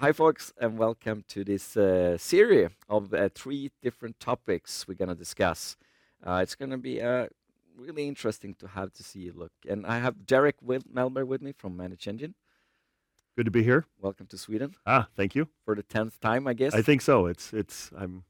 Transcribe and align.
Hi, 0.00 0.12
folks, 0.12 0.52
and 0.58 0.78
welcome 0.78 1.24
to 1.28 1.44
this 1.44 1.76
uh, 1.76 2.16
series 2.16 2.70
of 2.88 3.12
uh, 3.12 3.28
three 3.34 3.70
different 3.82 4.18
topics 4.18 4.86
we're 4.88 4.94
going 4.94 5.10
to 5.10 5.14
discuss. 5.14 5.76
Uh, 6.26 6.40
it's 6.42 6.54
going 6.54 6.70
to 6.70 6.78
be 6.78 7.02
uh, 7.02 7.26
really 7.76 8.08
interesting 8.08 8.54
to 8.60 8.68
have 8.68 8.92
to 8.94 9.02
see 9.02 9.20
you 9.20 9.34
look. 9.36 9.52
And 9.68 9.86
I 9.86 9.98
have 9.98 10.24
Derek 10.26 10.56
Wil- 10.62 10.80
Melber 10.94 11.26
with 11.26 11.42
me 11.42 11.52
from 11.52 11.76
ManageEngine. 11.76 12.32
Good 13.36 13.44
to 13.44 13.50
be 13.50 13.62
here. 13.62 13.84
Welcome 14.00 14.26
to 14.28 14.38
Sweden 14.38 14.74
Ah, 14.86 15.08
thank 15.16 15.34
you. 15.34 15.48
for 15.66 15.74
the 15.74 15.82
tenth 15.82 16.18
time, 16.20 16.46
I 16.46 16.54
guess. 16.54 16.74
I 16.74 16.80
think 16.82 17.02
so. 17.02 17.26
It's 17.26 17.52
it's 17.52 17.90
I'm 17.96 18.24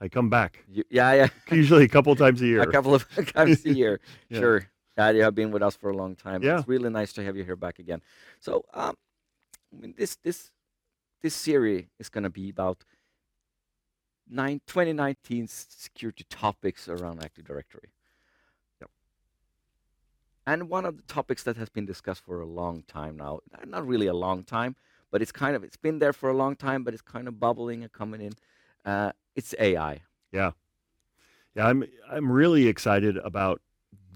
I 0.00 0.08
come 0.08 0.30
back 0.30 0.64
You- 0.68 0.84
yeah, 0.90 1.12
yeah, 1.12 1.28
usually 1.50 1.84
a 1.84 1.88
couple 1.88 2.14
times 2.16 2.40
a 2.40 2.46
year. 2.46 2.60
a 2.62 2.70
couple 2.70 2.94
of 2.94 3.04
times 3.34 3.64
a 3.66 3.72
year. 3.74 4.00
Yeah. 4.28 4.38
Sure. 4.38 4.70
Yeah, 4.96 5.10
you 5.10 5.22
have 5.22 5.34
been 5.34 5.50
with 5.50 5.62
us 5.62 5.76
for 5.76 5.90
a 5.90 5.96
long 5.96 6.14
time. 6.14 6.42
Yeah. 6.42 6.58
It's 6.60 6.68
really 6.68 6.90
nice 6.90 7.12
to 7.14 7.24
have 7.24 7.36
you 7.36 7.42
here 7.44 7.56
back 7.56 7.78
again. 7.80 8.00
So, 8.40 8.64
um, 8.74 8.94
I 9.72 9.80
mean, 9.80 9.94
this 9.96 10.16
this 10.22 10.50
this 11.22 11.34
series 11.34 11.86
is 11.98 12.08
going 12.08 12.24
to 12.24 12.30
be 12.30 12.50
about 12.50 12.84
nine, 14.28 14.60
2019 14.66 15.44
s- 15.44 15.66
security 15.70 16.24
topics 16.28 16.88
around 16.88 17.22
Active 17.22 17.44
Directory. 17.44 17.90
Yep. 18.80 18.90
And 20.46 20.68
one 20.68 20.84
of 20.84 20.96
the 20.96 21.02
topics 21.02 21.42
that 21.44 21.56
has 21.56 21.68
been 21.68 21.86
discussed 21.86 22.22
for 22.22 22.40
a 22.40 22.46
long 22.46 22.84
time 22.86 23.16
now, 23.16 23.40
not 23.66 23.86
really 23.86 24.06
a 24.06 24.14
long 24.14 24.44
time, 24.44 24.76
but 25.10 25.20
it's 25.20 25.32
kind 25.32 25.56
of 25.56 25.64
it's 25.64 25.76
been 25.76 25.98
there 25.98 26.12
for 26.12 26.30
a 26.30 26.36
long 26.36 26.56
time, 26.56 26.84
but 26.84 26.94
it's 26.94 27.02
kind 27.02 27.28
of 27.28 27.40
bubbling 27.40 27.82
and 27.82 27.92
coming 27.92 28.20
in. 28.20 28.32
Uh, 28.84 29.12
it's 29.34 29.54
AI. 29.58 30.02
Yeah. 30.32 30.52
Yeah, 31.56 31.66
I'm 31.66 31.84
I'm 32.10 32.30
really 32.30 32.68
excited 32.68 33.16
about 33.16 33.60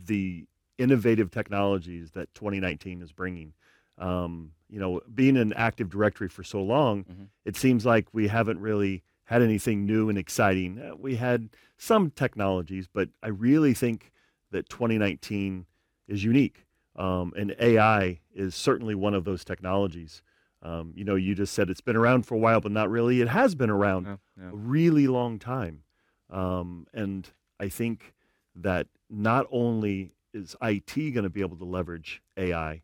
the 0.06 0.46
innovative 0.78 1.30
technologies 1.30 2.12
that 2.12 2.32
2019 2.34 3.02
is 3.02 3.12
bringing. 3.12 3.54
Um, 3.98 4.52
you 4.68 4.78
know, 4.80 5.00
being 5.14 5.36
in 5.36 5.52
Active 5.54 5.90
Directory 5.90 6.28
for 6.28 6.42
so 6.42 6.62
long, 6.62 7.04
Mhm. 7.04 7.28
it 7.44 7.56
seems 7.56 7.84
like 7.86 8.12
we 8.12 8.28
haven't 8.28 8.60
really 8.60 9.02
had 9.24 9.42
anything 9.42 9.86
new 9.86 10.08
and 10.08 10.18
exciting. 10.18 10.78
Uh, 10.78 10.94
we 10.96 11.16
had 11.16 11.48
some 11.76 12.10
technologies, 12.10 12.86
but 12.92 13.10
I 13.22 13.28
really 13.28 13.74
think 13.74 14.12
that 14.50 14.68
2019 14.68 15.66
is 16.06 16.24
unique. 16.24 16.66
Um, 16.96 17.32
and 17.36 17.54
AI 17.58 18.20
is 18.32 18.54
certainly 18.54 18.94
one 18.94 19.14
of 19.14 19.24
those 19.24 19.44
technologies. 19.44 20.22
Um, 20.62 20.92
you 20.94 21.04
know, 21.04 21.14
you 21.16 21.34
just 21.34 21.52
said 21.52 21.68
it's 21.68 21.80
been 21.80 21.96
around 21.96 22.24
for 22.26 22.34
a 22.34 22.38
while, 22.38 22.60
but 22.60 22.72
not 22.72 22.88
really. 22.90 23.20
It 23.20 23.28
has 23.28 23.54
been 23.54 23.70
around 23.70 24.06
a 24.52 24.54
really 24.56 25.06
long 25.06 25.38
time. 25.38 25.82
Um, 26.30 26.86
and 26.92 27.30
I 27.60 27.68
think 27.68 28.14
that 28.54 28.86
not 29.10 29.46
only 29.50 30.12
is 30.32 30.56
IT 30.62 31.10
going 31.12 31.24
to 31.24 31.30
be 31.30 31.40
able 31.40 31.56
to 31.58 31.64
leverage 31.64 32.22
AI, 32.36 32.82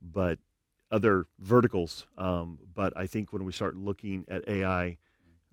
but 0.00 0.38
other 0.92 1.26
verticals. 1.40 2.06
Um, 2.18 2.58
but 2.74 2.92
I 2.96 3.06
think 3.08 3.32
when 3.32 3.44
we 3.44 3.52
start 3.52 3.74
looking 3.76 4.24
at 4.28 4.46
AI 4.48 4.98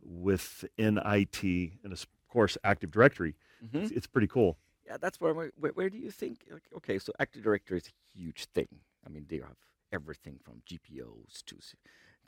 within 0.02 1.00
IT 1.06 1.44
and 1.84 1.94
of 1.94 2.06
course 2.28 2.58
Active 2.64 2.92
Directory, 2.92 3.36
Mhm. 3.64 3.84
it's, 3.84 3.92
it's 3.92 4.08
pretty 4.08 4.28
cool. 4.28 4.58
Yeah, 4.86 4.98
that's 4.98 5.20
where, 5.22 5.34
where 5.34 5.52
where 5.56 5.72
where 5.74 5.90
do 5.90 5.98
you 5.98 6.12
think? 6.12 6.48
Okay, 6.78 6.98
so 7.00 7.12
Active 7.20 7.44
Directory 7.44 7.78
is 7.78 7.88
a 7.88 8.18
huge 8.18 8.46
thing. 8.46 8.68
I 9.06 9.10
mean, 9.10 9.26
they 9.30 9.38
have 9.38 9.58
everything 9.92 10.40
from 10.44 10.62
GPOs 10.66 11.44
to 11.46 11.56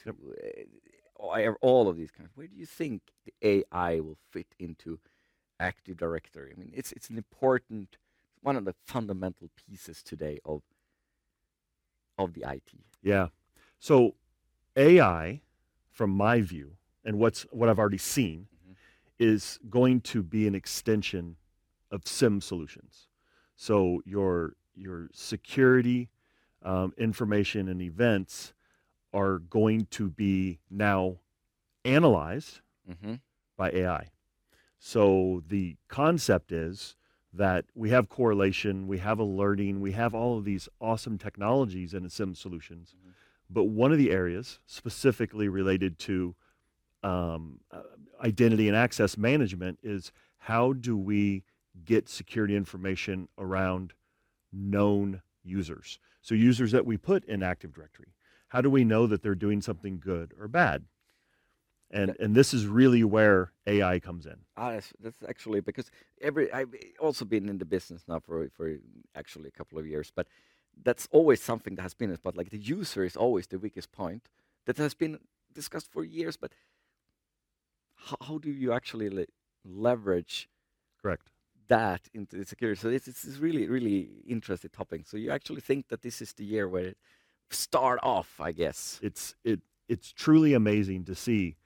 to 0.03 0.15
uh, 1.19 1.53
all 1.61 1.87
of 1.87 1.97
these 1.97 2.11
kind. 2.11 2.29
Where 2.35 2.47
do 2.47 2.55
you 2.55 2.65
think 2.65 3.01
the 3.25 3.33
AI 3.43 3.99
will 3.99 4.17
fit 4.31 4.47
into 4.59 4.99
Active 5.59 5.97
Directory? 5.97 6.51
I 6.55 6.59
mean, 6.59 6.71
it's 6.73 6.91
it's 6.91 7.09
an 7.09 7.17
important 7.17 7.97
one 8.41 8.55
of 8.57 8.65
the 8.65 8.73
fundamental 8.85 9.49
pieces 9.55 10.01
today 10.03 10.39
of 10.45 10.61
of 12.25 12.33
the 12.33 12.43
IT. 12.47 12.71
Yeah. 13.01 13.27
So 13.79 14.15
AI, 14.75 15.41
from 15.89 16.11
my 16.11 16.41
view, 16.41 16.77
and 17.03 17.17
what's 17.19 17.43
what 17.51 17.67
I've 17.69 17.79
already 17.79 17.97
seen, 17.97 18.47
Mhm. 18.67 18.75
is 19.19 19.59
going 19.69 20.01
to 20.01 20.21
be 20.23 20.47
an 20.47 20.55
extension 20.55 21.37
of 21.89 22.07
SIEM 22.07 22.41
solutions. 22.41 23.07
So 23.55 24.01
your 24.05 24.55
your 24.75 25.09
security 25.13 26.09
um, 26.63 26.93
information 26.97 27.67
and 27.67 27.81
events 27.81 28.53
are 29.13 29.39
going 29.39 29.85
to 29.87 30.09
be 30.09 30.59
now 30.69 31.19
analyzed 31.83 32.61
Mm-hmm. 32.89 33.15
by 33.57 33.71
AI. 33.71 34.09
So 34.79 35.43
the 35.47 35.77
concept 35.87 36.51
is 36.51 36.95
that 37.33 37.65
we 37.75 37.89
have 37.89 38.09
correlation, 38.09 38.87
we 38.87 38.97
have 38.97 39.19
alerting, 39.19 39.79
we 39.79 39.93
have 39.93 40.13
all 40.13 40.37
of 40.37 40.43
these 40.43 40.67
awesome 40.79 41.17
technologies 41.17 41.93
and 41.93 42.11
SIEM 42.11 42.35
solutions. 42.35 42.95
Mhm. 42.95 43.13
But 43.49 43.65
one 43.65 43.91
of 43.91 43.97
the 43.97 44.11
areas 44.11 44.59
specifically 44.65 45.47
related 45.47 45.97
to 45.99 46.35
um, 47.03 47.59
uh, 47.71 47.81
identity 48.21 48.67
and 48.67 48.77
access 48.77 49.17
management 49.17 49.79
is 49.81 50.11
how 50.37 50.73
do 50.73 50.95
we 50.95 51.43
get 51.83 52.07
security 52.07 52.55
information 52.55 53.27
around 53.39 53.93
known 54.53 55.21
users? 55.43 55.97
So 56.21 56.35
users 56.35 56.71
that 56.73 56.85
we 56.85 56.97
put 56.97 57.25
in 57.25 57.41
Active 57.41 57.73
Directory. 57.73 58.13
How 58.49 58.61
do 58.61 58.69
we 58.69 58.83
know 58.83 59.07
that 59.07 59.23
they're 59.23 59.33
doing 59.33 59.61
something 59.61 59.99
good 59.99 60.33
or 60.39 60.47
bad? 60.47 60.85
And 61.91 62.15
and 62.19 62.35
this 62.35 62.53
is 62.53 62.67
really 62.67 63.03
where 63.03 63.51
AI 63.67 63.99
comes 63.99 64.25
in. 64.25 64.37
Ah, 64.55 64.71
that's, 64.71 64.93
that's 64.99 65.23
actually 65.27 65.61
because 65.61 65.91
every 66.21 66.51
I've 66.51 66.73
also 66.99 67.25
been 67.25 67.49
in 67.49 67.57
the 67.57 67.65
business 67.65 68.03
now 68.07 68.19
for 68.19 68.49
for 68.49 68.77
actually 69.15 69.49
a 69.49 69.51
couple 69.51 69.77
of 69.77 69.85
years, 69.85 70.11
but 70.15 70.27
that's 70.83 71.07
always 71.11 71.41
something 71.41 71.75
that 71.75 71.81
has 71.81 71.93
been. 71.93 72.17
But 72.23 72.37
like 72.37 72.49
the 72.49 72.57
user 72.57 73.03
is 73.03 73.15
always 73.17 73.47
the 73.47 73.59
weakest 73.59 73.91
point 73.91 74.29
that 74.65 74.77
has 74.77 74.93
been 74.93 75.19
discussed 75.53 75.91
for 75.91 76.03
years. 76.03 76.37
But 76.37 76.53
how, 77.95 78.17
how 78.21 78.37
do 78.37 78.49
you 78.49 78.71
actually 78.71 79.09
le- 79.09 79.33
leverage 79.65 80.49
Correct. 81.01 81.27
that 81.67 82.07
into 82.13 82.37
the 82.37 82.45
security? 82.45 82.79
So 82.79 82.89
this 82.89 83.07
is 83.25 83.39
really 83.39 83.67
really 83.67 84.09
interesting 84.27 84.71
topic. 84.71 85.07
So 85.07 85.17
you 85.17 85.31
actually 85.31 85.61
think 85.61 85.89
that 85.89 86.01
this 86.01 86.21
is 86.21 86.33
the 86.33 86.45
year 86.45 86.67
where 86.69 86.85
it 86.85 86.97
start 87.49 87.99
off, 88.01 88.39
I 88.39 88.51
guess. 88.51 88.99
It's 89.03 89.35
it 89.43 89.59
it's 89.89 90.11
truly 90.13 90.53
amazing 90.53 91.05
to 91.05 91.15
see. 91.15 91.57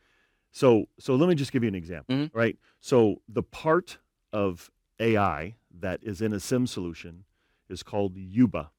So 0.56 0.86
so 0.98 1.16
let 1.16 1.28
me 1.28 1.36
just 1.36 1.52
give 1.52 1.64
you 1.64 1.68
an 1.68 1.76
example, 1.76 2.16
Mhm. 2.16 2.30
right? 2.34 2.58
So 2.80 3.22
the 3.28 3.44
part 3.44 3.98
of 4.32 4.72
AI 5.02 5.56
that 5.70 6.02
is 6.02 6.22
in 6.22 6.32
a 6.32 6.40
SIEM 6.40 6.66
solution 6.66 7.26
is 7.68 7.84
called 7.84 8.16
UBA, 8.16 8.72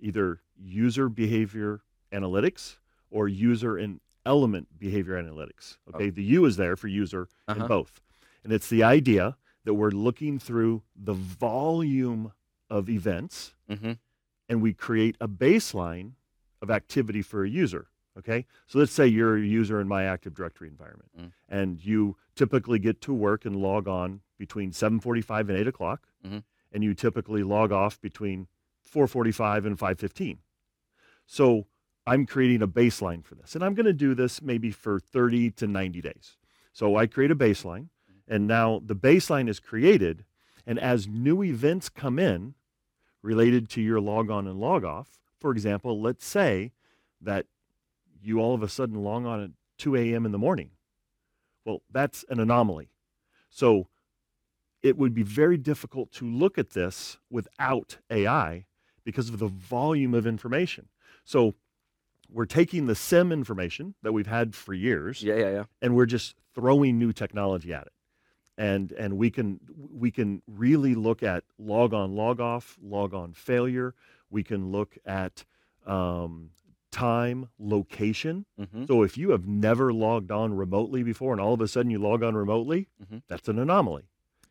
either 0.00 0.40
user 0.56 1.08
behavior 1.08 1.82
analytics 2.10 2.78
or 3.10 3.28
user 3.28 3.76
and 3.76 4.00
element 4.26 4.76
behavior 4.76 5.14
analytics. 5.22 5.78
Okay, 5.94 6.10
the 6.10 6.24
U 6.38 6.46
is 6.46 6.56
there 6.56 6.74
for 6.76 6.88
user 6.88 7.28
Uh-huh. 7.46 7.60
in 7.62 7.68
both. 7.68 8.00
And 8.42 8.52
it's 8.52 8.68
the 8.68 8.82
idea 8.82 9.36
that 9.64 9.74
we're 9.74 9.90
looking 9.90 10.40
through 10.40 10.82
the 10.96 11.14
volume 11.14 12.32
of 12.68 12.88
events 12.90 13.54
Mm-hmm. 13.70 13.92
and 14.48 14.60
we 14.60 14.74
create 14.74 15.16
a 15.20 15.28
baseline 15.28 16.14
of 16.60 16.70
activity 16.70 17.22
for 17.22 17.44
a 17.44 17.48
user. 17.48 17.86
Okay, 18.16 18.46
so 18.66 18.78
let's 18.78 18.92
say 18.92 19.06
you're 19.06 19.36
a 19.36 19.40
user 19.44 19.80
in 19.80 19.88
my 19.88 20.04
Active 20.04 20.34
Directory 20.34 20.68
environment, 20.68 21.10
Mm. 21.18 21.32
and 21.48 21.84
you 21.84 22.16
typically 22.36 22.78
get 22.78 23.00
to 23.02 23.12
work 23.12 23.44
and 23.44 23.56
log 23.56 23.88
on 23.88 24.20
between 24.38 24.70
7:45 24.72 25.48
and 25.48 25.58
8 25.58 25.66
o'clock, 25.66 26.08
Mhm. 26.24 26.44
and 26.70 26.84
you 26.84 26.94
typically 26.94 27.42
log 27.42 27.72
off 27.72 28.00
between 28.00 28.46
4:45 28.80 29.64
and 29.66 29.78
5:15. 29.78 30.38
So 31.26 31.66
I'm 32.06 32.26
creating 32.26 32.62
a 32.62 32.68
baseline 32.68 33.24
for 33.24 33.34
this, 33.34 33.54
and 33.54 33.64
I'm 33.64 33.74
going 33.74 33.86
to 33.86 33.92
do 33.92 34.14
this 34.14 34.42
maybe 34.42 34.70
for 34.70 35.00
30 35.00 35.50
to 35.52 35.66
90 35.66 36.00
days. 36.00 36.36
So 36.72 36.96
I 36.96 37.06
create 37.06 37.30
a 37.30 37.36
baseline, 37.36 37.88
and 38.28 38.46
now 38.46 38.80
the 38.84 38.94
baseline 38.96 39.48
is 39.48 39.58
created, 39.58 40.24
and 40.66 40.78
as 40.78 41.08
new 41.08 41.42
events 41.42 41.88
come 41.88 42.18
in 42.18 42.54
related 43.22 43.68
to 43.70 43.80
your 43.80 44.00
log 44.00 44.30
on 44.30 44.46
and 44.46 44.60
log 44.60 44.84
off, 44.84 45.18
for 45.38 45.50
example, 45.50 46.00
let's 46.00 46.24
say 46.26 46.72
that 47.20 47.46
you 48.26 48.40
all 48.40 48.54
of 48.54 48.62
a 48.62 48.68
sudden 48.68 48.96
log 49.02 49.24
on 49.26 49.42
at 49.42 49.50
2 49.78 49.96
a.m. 49.96 50.26
in 50.26 50.32
the 50.32 50.38
morning. 50.38 50.70
Well, 51.64 51.82
that's 51.90 52.24
an 52.28 52.40
anomaly. 52.40 52.90
So 53.50 53.88
it 54.82 54.96
would 54.96 55.14
be 55.14 55.22
very 55.22 55.56
difficult 55.56 56.12
to 56.12 56.26
look 56.26 56.58
at 56.58 56.70
this 56.70 57.18
without 57.30 57.98
AI 58.10 58.66
because 59.04 59.28
of 59.28 59.38
the 59.38 59.48
volume 59.48 60.14
of 60.14 60.26
information. 60.26 60.88
So 61.24 61.54
we're 62.30 62.46
taking 62.46 62.86
the 62.86 62.94
SIEM 62.94 63.32
information 63.32 63.94
that 64.02 64.12
we've 64.12 64.26
had 64.26 64.54
for 64.54 64.74
years 64.74 65.22
Yeah, 65.22 65.36
yeah, 65.36 65.50
yeah. 65.50 65.64
and 65.80 65.94
we're 65.94 66.06
just 66.06 66.34
throwing 66.54 66.98
new 66.98 67.12
technology 67.12 67.72
at 67.72 67.82
it 67.86 67.92
and 68.56 68.92
and 68.92 69.16
we 69.16 69.30
can 69.30 69.58
we 69.92 70.10
can 70.10 70.40
really 70.46 70.94
look 70.94 71.22
at 71.22 71.44
log 71.58 71.92
on 71.92 72.14
log 72.14 72.40
off 72.40 72.78
log 72.82 73.12
on 73.12 73.32
failure 73.32 73.94
we 74.30 74.42
can 74.44 74.70
look 74.70 74.96
at 75.04 75.44
um, 75.86 76.50
time 76.94 77.48
location 77.58 78.46
Mm-hmm. 78.60 78.84
so 78.86 79.02
if 79.02 79.18
you 79.18 79.30
have 79.30 79.46
never 79.46 79.92
logged 79.92 80.30
on 80.30 80.54
remotely 80.54 81.02
before 81.02 81.32
and 81.32 81.40
all 81.40 81.52
of 81.54 81.60
a 81.60 81.66
sudden 81.68 81.90
you 81.90 81.98
log 81.98 82.22
on 82.22 82.34
remotely 82.36 82.88
Mhm. 83.02 83.22
that's 83.28 83.48
an 83.48 83.58
anomaly 83.58 84.04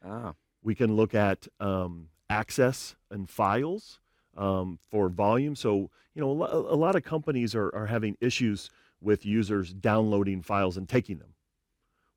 Ah, 0.05 0.33
we 0.61 0.75
can 0.75 0.95
look 0.95 1.13
at 1.15 1.47
um, 1.61 2.09
access 2.29 2.95
and 3.09 3.29
files 3.29 3.99
um, 4.35 4.79
for 4.89 5.07
volume. 5.07 5.55
So, 5.55 5.89
you 6.15 6.21
know, 6.21 6.43
a, 6.43 6.73
a 6.75 6.77
lot 6.85 6.95
of 6.97 7.03
companies 7.03 7.55
are, 7.55 7.69
are 7.73 7.85
having 7.85 8.17
issues 8.19 8.69
with 8.99 9.25
users 9.25 9.73
downloading 9.73 10.41
files 10.41 10.75
and 10.75 10.89
taking 10.89 11.19
them. 11.19 11.35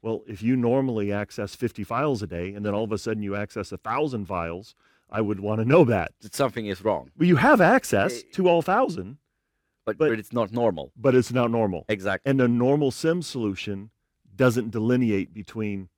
Well, 0.02 0.23
if 0.26 0.43
you 0.43 0.56
normally 0.56 1.12
access 1.12 1.55
50 1.55 1.84
files 1.84 2.23
a 2.23 2.26
day 2.26 2.55
and 2.55 2.64
then 2.67 2.75
all 2.75 2.84
of 2.84 2.93
a 2.93 2.99
sudden 2.99 3.23
you 3.23 3.37
access 3.37 3.70
a 3.70 3.76
thousand 3.78 4.26
files, 4.26 4.75
I 5.11 5.20
would 5.20 5.38
want 5.40 5.61
to 5.61 5.64
know 5.64 5.84
that. 5.84 6.12
That 6.23 6.34
something 6.34 6.67
is 6.67 6.82
wrong, 6.84 7.11
Well, 7.17 7.28
you 7.28 7.37
have 7.37 7.61
access 7.61 8.20
Eh, 8.20 8.23
to 8.32 8.49
all 8.49 8.62
thousand, 8.62 9.19
but, 9.86 9.96
But- 9.96 10.10
but 10.10 10.18
it's 10.18 10.32
not 10.32 10.52
normal. 10.52 10.92
but 10.96 11.14
it's 11.14 11.32
not 11.32 11.50
normal. 11.50 11.86
Exactly. 11.88 12.28
And 12.30 12.40
a 12.40 12.48
normal 12.48 12.90
SIEM 12.90 13.22
solution 13.22 13.90
doesn't 14.34 14.70
delineate 14.70 15.32
between 15.32 15.88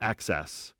access. 0.00 0.74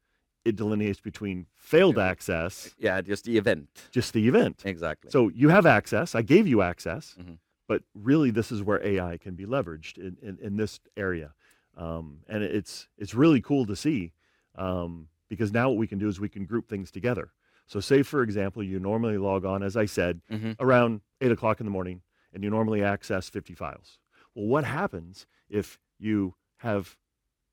It 0.45 0.57
delineates 0.57 1.01
between 1.01 1.47
failed 1.55 1.97
Yeah. 1.97 2.05
access, 2.07 2.75
Yeah, 2.79 3.01
just 3.01 3.25
the 3.25 3.39
event. 3.39 3.89
just 3.93 4.13
the 4.13 4.29
event. 4.29 4.63
Exactly. 4.67 5.11
So 5.11 5.29
you 5.29 5.49
have 5.49 5.65
access. 5.65 6.15
I 6.15 6.21
gave 6.23 6.47
you 6.47 6.61
access, 6.61 7.17
Mhm. 7.19 7.39
but 7.67 7.83
really 7.95 8.31
this 8.31 8.53
is 8.53 8.63
where 8.63 8.85
AI 8.85 9.17
can 9.17 9.37
be 9.37 9.47
leveraged 9.47 9.97
in, 9.97 10.19
in, 10.21 10.39
in 10.41 10.57
this 10.57 10.81
area. 10.97 11.33
Um, 11.77 12.21
and 12.29 12.43
it's 12.45 12.89
it's 12.99 13.15
really 13.15 13.41
cool 13.41 13.65
to 13.67 13.75
see 13.75 14.13
um, 14.57 15.09
because 15.29 15.51
now 15.51 15.69
what 15.71 15.79
we 15.79 15.87
can 15.89 15.99
do 15.99 16.07
is 16.09 16.21
we 16.21 16.29
can 16.29 16.45
group 16.45 16.69
things 16.69 16.91
together. 16.93 17.33
So 17.67 17.81
say 17.81 18.03
for 18.03 18.23
example, 18.23 18.63
you 18.63 18.79
normally 18.79 19.19
log 19.19 19.45
on, 19.45 19.63
as 19.63 19.77
I 19.77 19.87
said, 19.87 20.21
Mhm. 20.31 20.57
around 20.61 21.01
eight 21.21 21.33
o'clock 21.33 21.61
in 21.61 21.67
the 21.67 21.71
morning, 21.73 22.03
and 22.33 22.45
you 22.45 22.51
normally 22.51 22.83
access 22.83 23.29
50 23.29 23.55
files. 23.55 23.99
Well, 24.35 24.47
what 24.47 24.65
happens 24.65 25.27
if 25.49 25.79
you 25.99 26.35
have 26.59 26.97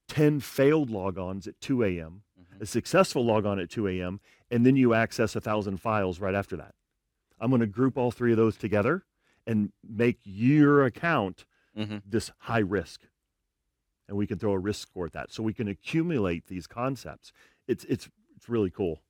10 0.08 0.40
failed 0.42 0.90
logons 0.90 1.48
at 1.48 1.60
2 1.62 1.84
a.m., 1.84 2.24
Mhm. 2.40 2.62
a 2.62 2.66
successful 2.66 3.24
logon 3.26 3.60
at 3.60 3.70
2 3.70 3.88
a.m., 3.88 4.20
and 4.50 4.66
then 4.66 4.76
you 4.76 4.94
access 4.94 5.36
a 5.36 5.42
thousand 5.42 5.78
files 5.78 6.20
right 6.20 6.36
after 6.36 6.58
that? 6.58 6.76
I'm 7.40 7.50
going 7.50 7.62
to 7.62 7.68
group 7.68 7.98
all 7.98 8.12
three 8.12 8.32
of 8.32 8.38
those 8.38 8.58
together 8.58 9.06
and 9.48 9.72
make 9.84 10.20
your 10.24 10.84
account 10.86 11.46
Mhm. 11.76 12.02
this 12.06 12.32
high 12.40 12.60
risk. 12.60 13.08
And 14.08 14.18
we 14.18 14.28
can 14.28 14.38
throw 14.38 14.52
a 14.52 14.60
risk 14.60 14.82
score 14.90 15.06
at 15.06 15.14
that. 15.14 15.32
So 15.32 15.42
we 15.42 15.54
can 15.54 15.68
accumulate 15.70 16.48
these 16.48 16.68
concepts. 16.68 17.32
It's 17.68 17.86
it's 17.86 18.10
it's 18.36 18.50
really 18.50 18.70
cool. 18.70 19.02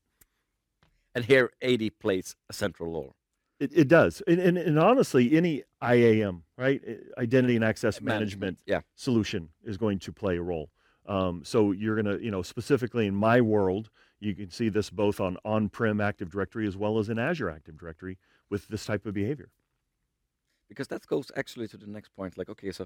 And 1.16 1.26
here, 1.26 1.52
AD 1.62 2.00
plays 2.00 2.36
a 2.50 2.54
central 2.54 2.92
role. 2.92 3.16
It, 3.60 3.72
it 3.76 3.88
does. 3.88 4.22
And, 4.28 4.40
and, 4.40 4.58
and 4.58 4.80
honestly, 4.80 5.36
any 5.38 5.64
IAM, 5.84 6.44
right? 6.58 6.82
Identity 7.18 7.56
and 7.56 7.66
access 7.66 8.02
management 8.02 8.60
Yeah. 8.66 8.82
solution 8.96 9.50
is 9.64 9.78
going 9.78 10.00
to 10.00 10.12
play 10.14 10.38
a 10.38 10.42
role. 10.42 10.70
Um, 11.06 11.44
so 11.44 11.72
you're 11.72 12.02
going 12.02 12.18
to, 12.18 12.24
you 12.24 12.32
know, 12.32 12.42
specifically 12.42 13.08
in 13.08 13.16
my 13.16 13.42
world, 13.42 13.90
you 14.20 14.34
can 14.36 14.50
see 14.52 14.70
this 14.70 14.90
both 14.90 15.20
on 15.20 15.38
on-prem 15.46 16.00
Active 16.00 16.30
Directory 16.32 16.66
as 16.68 16.78
well 16.78 16.98
as 16.98 17.10
in 17.10 17.20
Azure 17.20 17.50
Active 17.50 17.78
Directory 17.78 18.18
with 18.50 18.68
this 18.68 18.86
type 18.86 19.06
of 19.06 19.14
behavior. 19.14 19.50
because 20.70 20.88
that 20.88 21.06
goes 21.08 21.32
actually 21.36 21.68
to 21.68 21.78
the 21.78 21.88
next 21.88 22.10
point 22.16 22.38
like 22.38 22.50
okay 22.50 22.72
so 22.72 22.86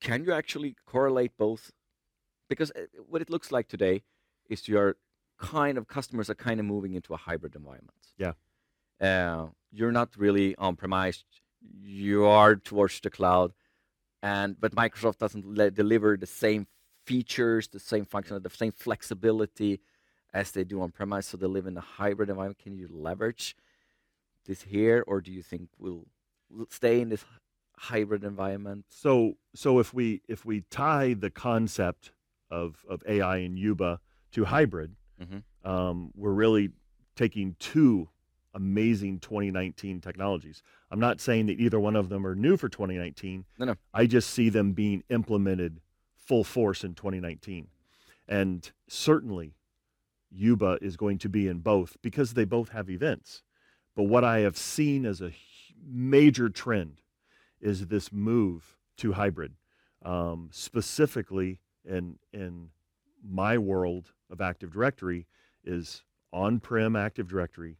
can 0.00 0.22
you 0.24 0.32
actually 0.32 0.76
correlate 0.86 1.32
both 1.36 1.72
because 2.48 2.70
uh, 2.72 2.82
what 3.10 3.20
it 3.22 3.28
looks 3.30 3.50
like 3.50 3.66
today 3.68 4.02
is 4.48 4.68
your 4.68 4.96
kind 5.38 5.78
of 5.78 5.86
customers 5.86 6.30
are 6.30 6.34
kind 6.34 6.60
of 6.60 6.66
moving 6.66 6.94
into 6.94 7.14
a 7.14 7.16
hybrid 7.16 7.54
environment. 7.54 7.90
Yeah. 8.18 8.32
uh, 9.00 9.48
you're 9.72 9.92
not 9.92 10.10
really 10.16 10.54
on 10.56 10.76
premise 10.76 11.24
you 11.82 12.26
are 12.26 12.54
towards 12.56 13.00
the 13.00 13.10
cloud. 13.10 13.52
And 14.22 14.58
but 14.58 14.74
microsoft 14.74 15.18
doesn't 15.18 15.44
le- 15.46 15.70
deliver 15.70 16.16
the 16.16 16.26
same 16.26 16.66
features 17.06 17.68
the 17.68 17.78
same 17.78 18.06
function 18.06 18.42
the 18.42 18.48
same 18.48 18.72
flexibility 18.72 19.80
as 20.32 20.52
they 20.52 20.64
do 20.64 20.80
on 20.80 20.90
premise 20.90 21.26
so 21.26 21.36
they 21.36 21.46
live 21.46 21.66
in 21.66 21.76
a 21.76 21.80
hybrid 21.80 22.30
environment. 22.30 22.58
Can 22.58 22.76
you 22.76 22.88
leverage 22.90 23.56
this 24.46 24.62
here? 24.62 25.04
Or 25.06 25.20
do 25.20 25.30
you 25.30 25.42
think 25.42 25.68
we'll 25.78 26.06
stay 26.70 27.00
in 27.00 27.08
this 27.08 27.24
hybrid 27.78 28.24
environment. 28.24 28.84
So 28.88 29.36
so 29.54 29.78
if 29.78 29.92
we 29.92 30.22
if 30.28 30.44
we 30.44 30.62
tie 30.70 31.14
the 31.14 31.30
concept 31.30 32.12
of 32.50 32.84
of 32.88 33.02
AI 33.06 33.38
and 33.38 33.58
UBA 33.58 34.00
to 34.32 34.44
hybrid, 34.44 34.96
Mhm. 35.20 35.42
um, 35.64 36.10
we're 36.14 36.32
really 36.32 36.70
taking 37.14 37.54
two 37.58 38.08
amazing 38.54 39.18
2019 39.20 40.00
technologies. 40.00 40.62
I'm 40.90 41.00
not 41.00 41.20
saying 41.20 41.46
that 41.46 41.58
either 41.58 41.80
one 41.80 41.96
of 41.96 42.08
them 42.08 42.26
are 42.26 42.34
new 42.34 42.56
for 42.56 42.68
2019. 42.68 43.44
No, 43.58 43.66
no. 43.66 43.74
I 43.92 44.06
just 44.06 44.30
see 44.30 44.48
them 44.48 44.72
being 44.72 45.02
implemented 45.08 45.80
full 46.14 46.44
force 46.44 46.84
in 46.84 46.94
2019, 46.94 47.68
and 48.28 48.70
certainly 48.88 49.54
UBA 50.30 50.78
is 50.82 50.96
going 50.96 51.18
to 51.18 51.28
be 51.28 51.46
in 51.48 51.60
both 51.60 51.96
because 52.02 52.34
they 52.34 52.44
both 52.44 52.70
have 52.70 52.88
events. 52.90 53.42
But 53.94 54.04
what 54.04 54.24
I 54.24 54.40
have 54.40 54.56
seen 54.56 55.04
as 55.06 55.20
a 55.20 55.32
major 55.84 56.48
trend 56.48 57.00
is 57.60 57.86
this 57.86 58.12
move 58.12 58.76
to 58.96 59.12
hybrid, 59.12 59.54
um, 60.02 60.48
specifically 60.52 61.60
in 61.84 62.18
in 62.32 62.70
my 63.22 63.56
world 63.58 64.12
of 64.34 64.40
Active 64.42 64.70
Directory 64.72 65.26
is 65.64 66.02
on-prem 66.32 66.94
Active 66.96 67.28
Directory 67.28 67.78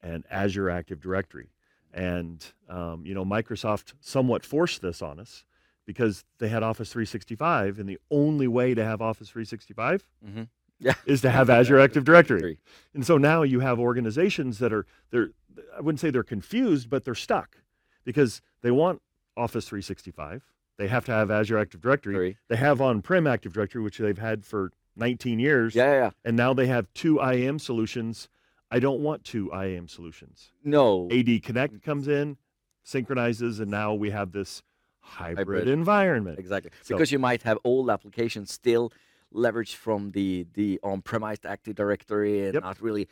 and 0.00 0.24
Azure 0.30 0.70
Active 0.70 1.00
Directory, 1.00 1.50
and 1.92 2.44
um, 2.68 3.04
you 3.04 3.12
know 3.14 3.24
Microsoft 3.24 3.92
somewhat 4.00 4.44
forced 4.46 4.80
this 4.80 5.02
on 5.02 5.20
us 5.20 5.44
because 5.84 6.24
they 6.38 6.48
had 6.48 6.62
Office 6.62 6.90
365, 6.92 7.78
and 7.80 7.88
the 7.88 7.98
only 8.10 8.46
way 8.48 8.72
to 8.72 8.84
have 8.84 9.02
Office 9.02 9.28
365 9.28 10.06
Mhm. 10.26 10.48
Yeah. 10.78 10.94
is 11.06 11.20
to 11.20 11.30
have 11.30 11.48
Azure 11.50 11.78
Active 11.78 12.02
Directory. 12.04 12.58
And 12.94 13.06
so 13.06 13.16
now 13.16 13.42
you 13.44 13.60
have 13.60 13.78
organizations 13.78 14.58
that 14.58 14.72
are 14.72 14.86
they're 15.10 15.30
I 15.76 15.80
wouldn't 15.80 16.00
say 16.00 16.10
they're 16.10 16.22
confused, 16.24 16.88
but 16.88 17.04
they're 17.04 17.14
stuck 17.14 17.58
because 18.04 18.40
they 18.62 18.70
want 18.70 19.02
Office 19.36 19.66
365. 19.68 20.42
They 20.78 20.88
have 20.88 21.04
to 21.04 21.12
have 21.12 21.30
Azure 21.30 21.58
Active 21.58 21.80
Directory. 21.80 22.14
Agree. 22.14 22.36
They 22.48 22.56
have 22.56 22.80
on-prem 22.80 23.26
Active 23.26 23.52
Directory, 23.52 23.82
which 23.82 23.98
they've 23.98 24.18
had 24.18 24.44
for 24.44 24.72
19 24.96 25.38
years, 25.38 25.74
Yeah, 25.74 25.84
yeah, 25.84 25.98
yeah. 25.98 26.10
and 26.24 26.36
now 26.36 26.52
they 26.54 26.66
have 26.66 26.86
two 26.94 27.18
IAM 27.20 27.58
solutions. 27.58 28.28
I 28.70 28.78
don't 28.78 29.00
want 29.00 29.24
two 29.24 29.50
IAM 29.52 29.88
solutions. 29.88 30.52
No. 30.64 31.08
AD 31.10 31.42
Connect 31.42 31.82
comes 31.82 32.08
in, 32.08 32.36
synchronizes, 32.82 33.60
and 33.60 33.70
now 33.70 33.94
we 33.94 34.10
have 34.10 34.32
this 34.32 34.62
hybrid, 35.00 35.38
Hybrid. 35.38 35.68
environment. 35.68 36.38
Exactly. 36.38 36.70
So- 36.82 36.94
because 36.96 37.12
you 37.12 37.18
might 37.18 37.42
have 37.42 37.58
old 37.64 37.90
applications 37.90 38.52
still 38.52 38.92
leveraged 39.34 39.74
from 39.76 40.10
the 40.12 40.46
the 40.54 40.78
on-premise 40.82 41.38
Active 41.44 41.74
Directory 41.74 42.44
and 42.44 42.54
Yep. 42.54 42.62
not 42.62 42.80
really. 42.82 43.08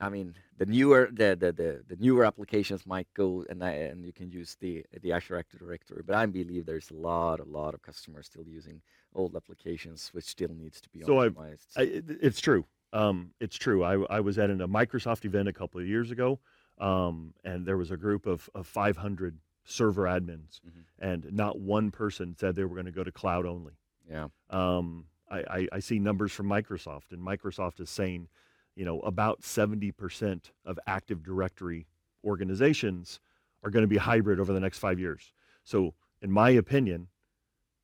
I 0.00 0.08
mean, 0.08 0.34
the 0.58 0.66
newer 0.66 1.08
the 1.12 1.36
the, 1.38 1.52
the, 1.52 1.82
the 1.88 1.96
newer 1.96 2.24
applications 2.24 2.86
might 2.86 3.06
go 3.14 3.44
and 3.48 3.62
I- 3.62 3.70
and 3.92 4.04
you 4.04 4.12
can 4.12 4.30
use 4.30 4.56
the 4.60 4.84
the 5.02 5.12
Azure 5.12 5.36
Active 5.36 5.60
Directory. 5.60 6.02
But 6.04 6.16
I 6.16 6.26
believe 6.26 6.66
there's 6.66 6.90
a 6.90 6.94
lot 6.94 7.40
a 7.40 7.44
lot 7.44 7.74
of 7.74 7.82
customers 7.82 8.26
still 8.26 8.44
using 8.46 8.80
old 9.14 9.36
applications, 9.36 10.08
which 10.12 10.24
still 10.24 10.48
needs 10.54 10.80
to 10.80 10.88
be 10.88 11.02
So 11.02 11.20
I've- 11.20 11.36
I, 11.38 11.58
it's 11.76 12.40
true. 12.40 12.64
Um, 12.94 13.32
it's 13.40 13.56
true. 13.56 13.82
I, 13.84 13.94
I 14.16 14.20
was 14.20 14.38
at 14.38 14.50
a 14.50 14.54
Microsoft 14.68 15.24
event 15.24 15.48
a 15.48 15.52
couple 15.52 15.80
of 15.80 15.86
years 15.86 16.10
ago, 16.10 16.38
um, 16.78 17.32
and 17.44 17.64
there 17.64 17.78
was 17.78 17.90
a 17.90 17.96
group 17.96 18.26
of, 18.26 18.50
of 18.54 18.66
500 18.66 19.38
server 19.64 20.02
admins, 20.02 20.60
Mhm. 20.66 20.84
and 20.98 21.32
not 21.32 21.58
one 21.58 21.90
person 21.90 22.36
said 22.38 22.54
they 22.54 22.64
were 22.64 22.74
going 22.74 22.84
to 22.86 22.92
go 22.92 23.04
to 23.04 23.12
cloud 23.12 23.46
only. 23.46 23.72
yeah. 24.10 24.28
Um, 24.50 25.06
I, 25.30 25.38
I, 25.38 25.68
I 25.72 25.78
see 25.80 25.98
numbers 25.98 26.32
from 26.32 26.46
Microsoft, 26.48 27.12
and 27.12 27.20
Microsoft 27.22 27.80
is 27.80 27.88
saying, 27.88 28.28
you 28.74 28.84
know, 28.84 29.00
about 29.00 29.42
70% 29.42 30.50
of 30.64 30.78
Active 30.86 31.22
Directory 31.22 31.86
organizations 32.24 33.20
are 33.62 33.70
going 33.70 33.82
to 33.82 33.88
be 33.88 33.98
hybrid 33.98 34.40
over 34.40 34.52
the 34.52 34.60
next 34.60 34.78
five 34.78 34.98
years. 34.98 35.32
So, 35.64 35.94
in 36.20 36.30
my 36.30 36.50
opinion, 36.50 37.08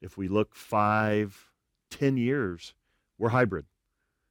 if 0.00 0.16
we 0.16 0.28
look 0.28 0.54
five, 0.54 1.50
ten 1.90 2.16
years, 2.16 2.74
we're 3.18 3.30
hybrid, 3.30 3.66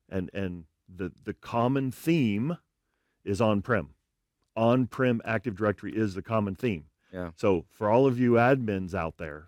and 0.09 0.29
and 0.33 0.65
the 0.87 1.11
the 1.23 1.33
common 1.33 1.91
theme 1.91 2.57
is 3.25 3.41
on-prem. 3.41 3.89
On-prem 4.55 5.21
Active 5.25 5.55
Directory 5.55 5.95
is 5.95 6.13
the 6.13 6.21
common 6.21 6.55
theme. 6.55 6.85
Yeah. 7.13 7.31
So 7.35 7.65
for 7.69 7.89
all 7.89 8.07
of 8.07 8.19
you 8.19 8.33
admins 8.33 8.93
out 8.93 9.17
there, 9.17 9.47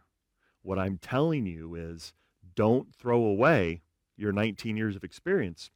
what 0.62 0.78
I'm 0.78 0.98
telling 0.98 1.46
you 1.46 1.76
is 1.76 2.14
don't 2.56 2.94
throw 2.94 3.24
away 3.24 3.82
your 4.18 4.32
19 4.32 4.76
years 4.76 4.96
of 4.96 5.04
experience 5.04 5.72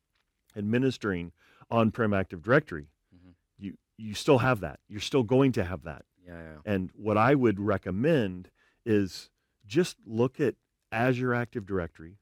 administering 0.55 1.31
on-prem 1.69 2.13
Active 2.13 2.41
Directory. 2.41 2.88
Mhm. 3.15 3.33
You 3.57 3.77
you 3.98 4.13
still 4.13 4.39
have 4.39 4.60
that. 4.62 4.79
You're 4.88 5.00
still 5.00 5.24
going 5.24 5.51
to 5.53 5.63
have 5.63 5.83
that. 5.83 6.05
Yeah, 6.25 6.41
yeah. 6.41 6.57
And 6.65 6.89
what 6.95 7.17
I 7.17 7.36
would 7.36 7.60
recommend 7.60 8.50
is 8.86 9.29
just 9.65 9.98
look 10.05 10.39
at 10.39 10.55
Azure 10.91 11.33
Active 11.33 11.65
Directory, 11.65 12.17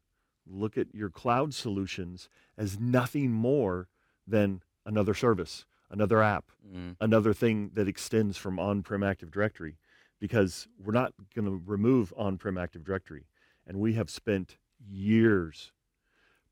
look 0.46 0.78
at 0.78 0.94
your 0.94 1.10
cloud 1.10 1.54
solutions 1.54 2.30
as 2.58 2.80
nothing 2.80 3.32
more 3.32 3.88
than 4.28 4.62
another 4.86 5.14
service, 5.14 5.66
another 5.90 6.22
app, 6.22 6.52
Mm. 6.68 6.96
another 7.00 7.34
thing 7.34 7.70
that 7.74 7.88
extends 7.88 8.38
from 8.38 8.60
on-prem 8.60 9.04
Active 9.04 9.32
Directory 9.32 9.78
because 10.20 10.68
we're 10.78 10.94
not 10.94 11.14
going 11.34 11.46
to 11.46 11.62
remove 11.66 12.14
on-prem 12.18 12.58
Active 12.58 12.84
Directory. 12.84 13.28
And 13.66 13.80
we 13.80 13.94
have 13.94 14.10
spent 14.10 14.58
years 14.80 15.72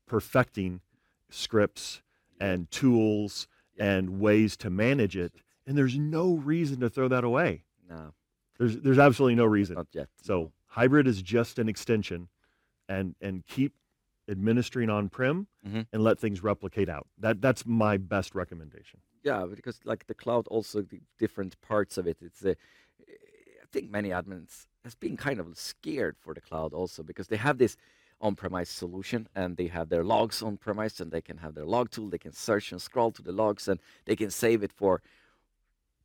perfecting 0.06 0.80
scripts 1.30 2.02
and 2.40 2.70
tools 2.70 3.46
and 3.78 4.20
ways 4.20 4.56
to 4.58 4.70
manage 4.70 5.16
it. 5.16 5.32
And 5.66 5.76
there's 5.76 5.96
no 5.98 6.34
reason 6.34 6.80
to 6.80 6.90
throw 6.90 7.08
that 7.08 7.24
away. 7.24 7.64
No. 7.88 8.12
There's 8.58 8.76
there's 8.78 8.98
absolutely 8.98 9.36
no 9.36 9.46
reason. 9.46 9.76
Not 9.76 9.88
yet. 9.92 10.08
So 10.22 10.52
hybrid 10.66 11.06
is 11.06 11.22
just 11.22 11.58
an 11.58 11.68
extension, 11.68 12.28
and 12.88 13.14
and 13.20 13.46
keep 13.46 13.74
administering 14.28 14.90
on 14.90 15.08
prem 15.08 15.46
Mhm. 15.66 15.86
and 15.92 16.02
let 16.04 16.18
things 16.18 16.42
replicate 16.42 16.88
out. 16.88 17.06
That 17.18 17.40
that's 17.40 17.64
my 17.66 17.96
best 17.96 18.34
recommendation. 18.34 19.00
yeah, 19.22 19.44
because 19.46 19.80
like 19.84 20.06
the 20.06 20.14
cloud, 20.14 20.46
also 20.48 20.80
the 20.82 21.00
different 21.18 21.60
parts 21.60 21.98
of 21.98 22.06
it. 22.06 22.18
It's 22.22 22.42
a, 22.44 22.50
I 23.00 23.66
think 23.72 23.90
many 23.90 24.10
admins 24.10 24.66
has 24.84 24.94
been 24.94 25.16
kind 25.16 25.40
of 25.40 25.58
scared 25.58 26.16
for 26.18 26.32
the 26.34 26.40
cloud 26.40 26.72
also 26.72 27.02
because 27.02 27.28
they 27.28 27.36
have 27.36 27.58
this 27.58 27.76
on-premise 28.20 28.68
solution 28.68 29.28
and 29.34 29.56
they 29.56 29.66
have 29.68 29.88
their 29.88 30.04
logs 30.04 30.42
on-premise 30.42 31.00
and 31.00 31.10
they 31.10 31.20
can 31.22 31.38
have 31.38 31.54
their 31.54 31.64
log 31.64 31.90
tool. 31.90 32.08
They 32.10 32.18
can 32.18 32.32
search 32.32 32.70
and 32.72 32.80
scroll 32.80 33.10
to 33.12 33.22
the 33.22 33.32
logs 33.32 33.66
and 33.68 33.80
they 34.04 34.16
can 34.16 34.30
save 34.30 34.62
it 34.62 34.72
for 34.72 35.02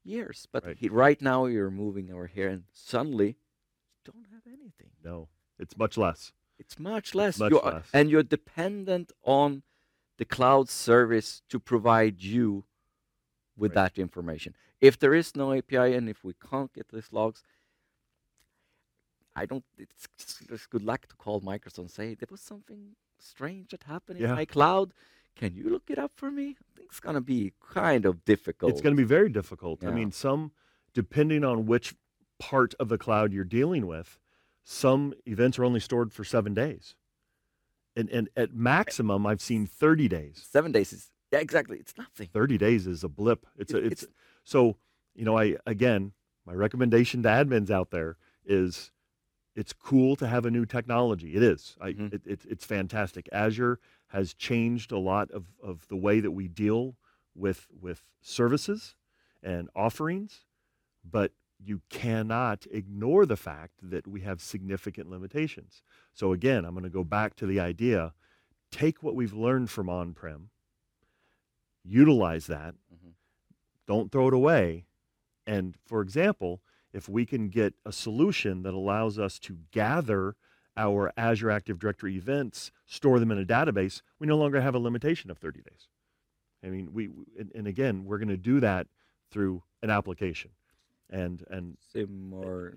years. 0.04 0.48
But 0.52 0.66
Right. 0.66 0.78
he, 0.78 0.90
right 0.90 1.22
now 1.22 1.46
you're 1.46 1.72
moving 1.72 2.12
over 2.12 2.28
here 2.28 2.50
and 2.50 2.64
suddenly 2.72 3.28
you 3.28 4.12
don't 4.14 4.28
have 4.32 4.44
anything. 4.48 4.92
No, 5.04 5.28
it's 5.60 5.78
much 5.78 5.98
less. 5.98 6.32
It's 6.58 6.80
much 6.80 7.14
less. 7.14 7.38
much 7.40 7.52
You 7.52 7.60
are- 7.60 7.72
uh, 7.72 7.76
less. 7.76 7.90
And 7.94 8.10
you're 8.10 8.24
dependent 8.24 9.12
on 9.24 9.64
the 10.18 10.26
cloud 10.26 10.70
service 10.70 11.42
to 11.50 11.60
provide 11.60 12.22
you 12.24 12.66
with 13.58 13.76
Right. 13.76 13.94
that 13.94 14.00
information. 14.02 14.56
If 14.80 14.98
there 15.00 15.14
is 15.14 15.36
no 15.36 15.52
API 15.54 15.94
and 15.94 16.08
if 16.10 16.24
we 16.24 16.34
can't 16.34 16.72
get 16.72 16.90
these 16.90 17.12
logs, 17.12 17.44
I 19.36 19.46
don't. 19.46 19.64
It's 19.78 20.08
just 20.18 20.48
just 20.48 20.70
good 20.70 20.84
luck 20.84 21.08
to 21.08 21.16
call 21.16 21.42
Microsoft 21.42 21.80
and 21.80 21.92
say 21.92 22.16
there 22.16 22.28
was 22.32 22.42
something 22.42 22.96
strange 23.20 23.70
that 23.72 23.84
happened 23.84 24.20
in 24.20 24.26
Yeah. 24.26 24.36
my 24.36 24.46
cloud. 24.46 24.94
Can 25.36 25.54
you 25.56 25.70
look 25.70 25.90
it 25.90 26.00
up 26.00 26.14
for 26.16 26.32
me? 26.32 26.50
I 26.52 26.64
think 26.76 26.88
it's 26.90 27.00
gonna 27.02 27.22
be 27.22 27.54
kind 27.60 28.06
of 28.06 28.24
difficult. 28.24 28.72
It's 28.72 28.82
going 28.82 28.96
to 28.96 29.02
be 29.02 29.08
very 29.08 29.30
difficult. 29.30 29.84
I 29.84 29.92
mean, 29.92 30.12
some 30.12 30.52
depending 30.94 31.44
on 31.44 31.66
which 31.66 31.94
part 32.40 32.74
of 32.80 32.88
the 32.88 32.98
cloud 32.98 33.34
you're 33.34 33.44
dealing 33.44 33.86
with, 33.88 34.18
some 34.64 35.14
events 35.26 35.60
are 35.60 35.66
only 35.66 35.82
stored 35.82 36.14
for 36.14 36.24
seven 36.24 36.54
days, 36.54 36.96
and 37.96 38.10
and 38.10 38.30
at 38.38 38.54
maximum, 38.54 39.26
I've 39.28 39.42
seen 39.42 39.66
30 39.66 40.08
days. 40.08 40.48
seven 40.50 40.72
days 40.72 40.94
is 40.94 41.12
yeah 41.32 41.40
exactly. 41.40 41.78
It's 41.80 41.98
nothing. 41.98 42.30
30 42.32 42.58
days 42.58 42.88
is 42.88 43.04
a 43.04 43.10
blip. 43.10 43.46
It's 43.58 43.74
a, 43.74 43.78
It- 43.80 43.92
it's 43.92 44.06
so 44.46 44.78
you 45.14 45.26
know 45.26 45.38
I 45.38 45.58
again 45.66 46.14
my 46.46 46.54
recommendation 46.54 47.24
to 47.24 47.30
admins 47.30 47.70
out 47.70 47.90
there 47.92 48.18
is 48.46 48.92
it's 49.56 49.74
cool 49.74 50.16
to 50.18 50.28
have 50.28 50.46
a 50.46 50.52
new 50.52 50.66
technology. 50.66 51.36
It 51.36 51.44
is. 51.44 51.78
I, 51.82 51.94
Mhm. 51.94 52.14
it, 52.14 52.22
it, 52.26 52.46
it's 52.46 52.66
fantastic. 52.66 53.30
Azure 53.32 53.80
has 54.08 54.34
changed 54.34 54.92
a 54.92 55.00
lot 55.00 55.32
of, 55.32 55.46
of 55.62 55.88
the 55.88 55.96
way 55.96 56.20
that 56.20 56.32
we 56.32 56.48
deal 56.48 56.98
with 57.36 57.68
with 57.82 58.04
services 58.22 58.96
and 59.44 59.70
offerings, 59.76 60.46
but 61.04 61.34
you 61.60 61.82
cannot 61.90 62.68
ignore 62.72 63.26
the 63.26 63.38
fact 63.38 63.74
that 63.82 64.08
we 64.08 64.22
have 64.22 64.42
significant 64.42 65.10
limitations. 65.10 65.84
So 66.14 66.34
again, 66.34 66.66
I'm 66.66 66.74
going 66.74 66.84
to 66.84 66.90
go 66.90 67.04
back 67.04 67.36
to 67.38 67.46
the 67.46 67.60
idea: 67.60 68.14
take 68.72 69.02
what 69.04 69.16
we've 69.16 69.34
learned 69.34 69.70
from 69.70 69.90
on-prem, 69.90 70.50
utilize 71.84 72.48
that, 72.48 72.76
Mhm. 72.94 73.14
don't 73.86 74.12
throw 74.12 74.28
it 74.28 74.34
away. 74.34 74.86
And 75.46 75.78
for 75.86 76.02
example, 76.02 76.62
if 76.96 77.10
we 77.10 77.26
can 77.26 77.50
get 77.50 77.74
a 77.86 77.92
solution 77.92 78.64
that 78.64 78.74
allows 78.74 79.20
us 79.20 79.38
to 79.38 79.58
gather 79.72 80.38
our 80.78 81.12
Azure 81.18 81.52
Active 81.52 81.78
Directory 81.78 82.16
events, 82.16 82.72
store 82.86 83.20
them 83.20 83.32
in 83.32 83.38
a 83.38 83.46
database, 83.46 84.02
we 84.18 84.28
no 84.28 84.38
longer 84.38 84.62
have 84.62 84.76
a 84.76 84.80
limitation 84.80 85.30
of 85.30 85.38
30 85.38 85.62
days. 85.62 85.90
I 86.64 86.70
mean, 86.70 86.94
we 86.94 87.10
and, 87.38 87.52
and 87.54 87.68
again, 87.68 88.06
we're 88.06 88.18
going 88.18 88.30
to 88.30 88.38
do 88.38 88.62
that 88.62 88.88
through 89.30 89.62
an 89.84 89.90
application. 89.90 90.52
And 91.10 91.44
and 91.52 91.78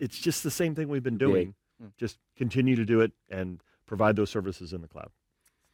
it's 0.00 0.18
just 0.18 0.42
the 0.42 0.50
same 0.50 0.75
thing 0.75 0.88
we've 0.88 1.02
been 1.02 1.16
doing. 1.16 1.54
Mm. 1.82 1.92
Just 1.96 2.18
continue 2.37 2.75
to 2.75 2.84
do 2.84 3.00
it 3.00 3.12
and 3.30 3.62
provide 3.87 4.16
those 4.16 4.30
services 4.30 4.72
in 4.72 4.82
the 4.82 4.88
cloud. 4.88 5.10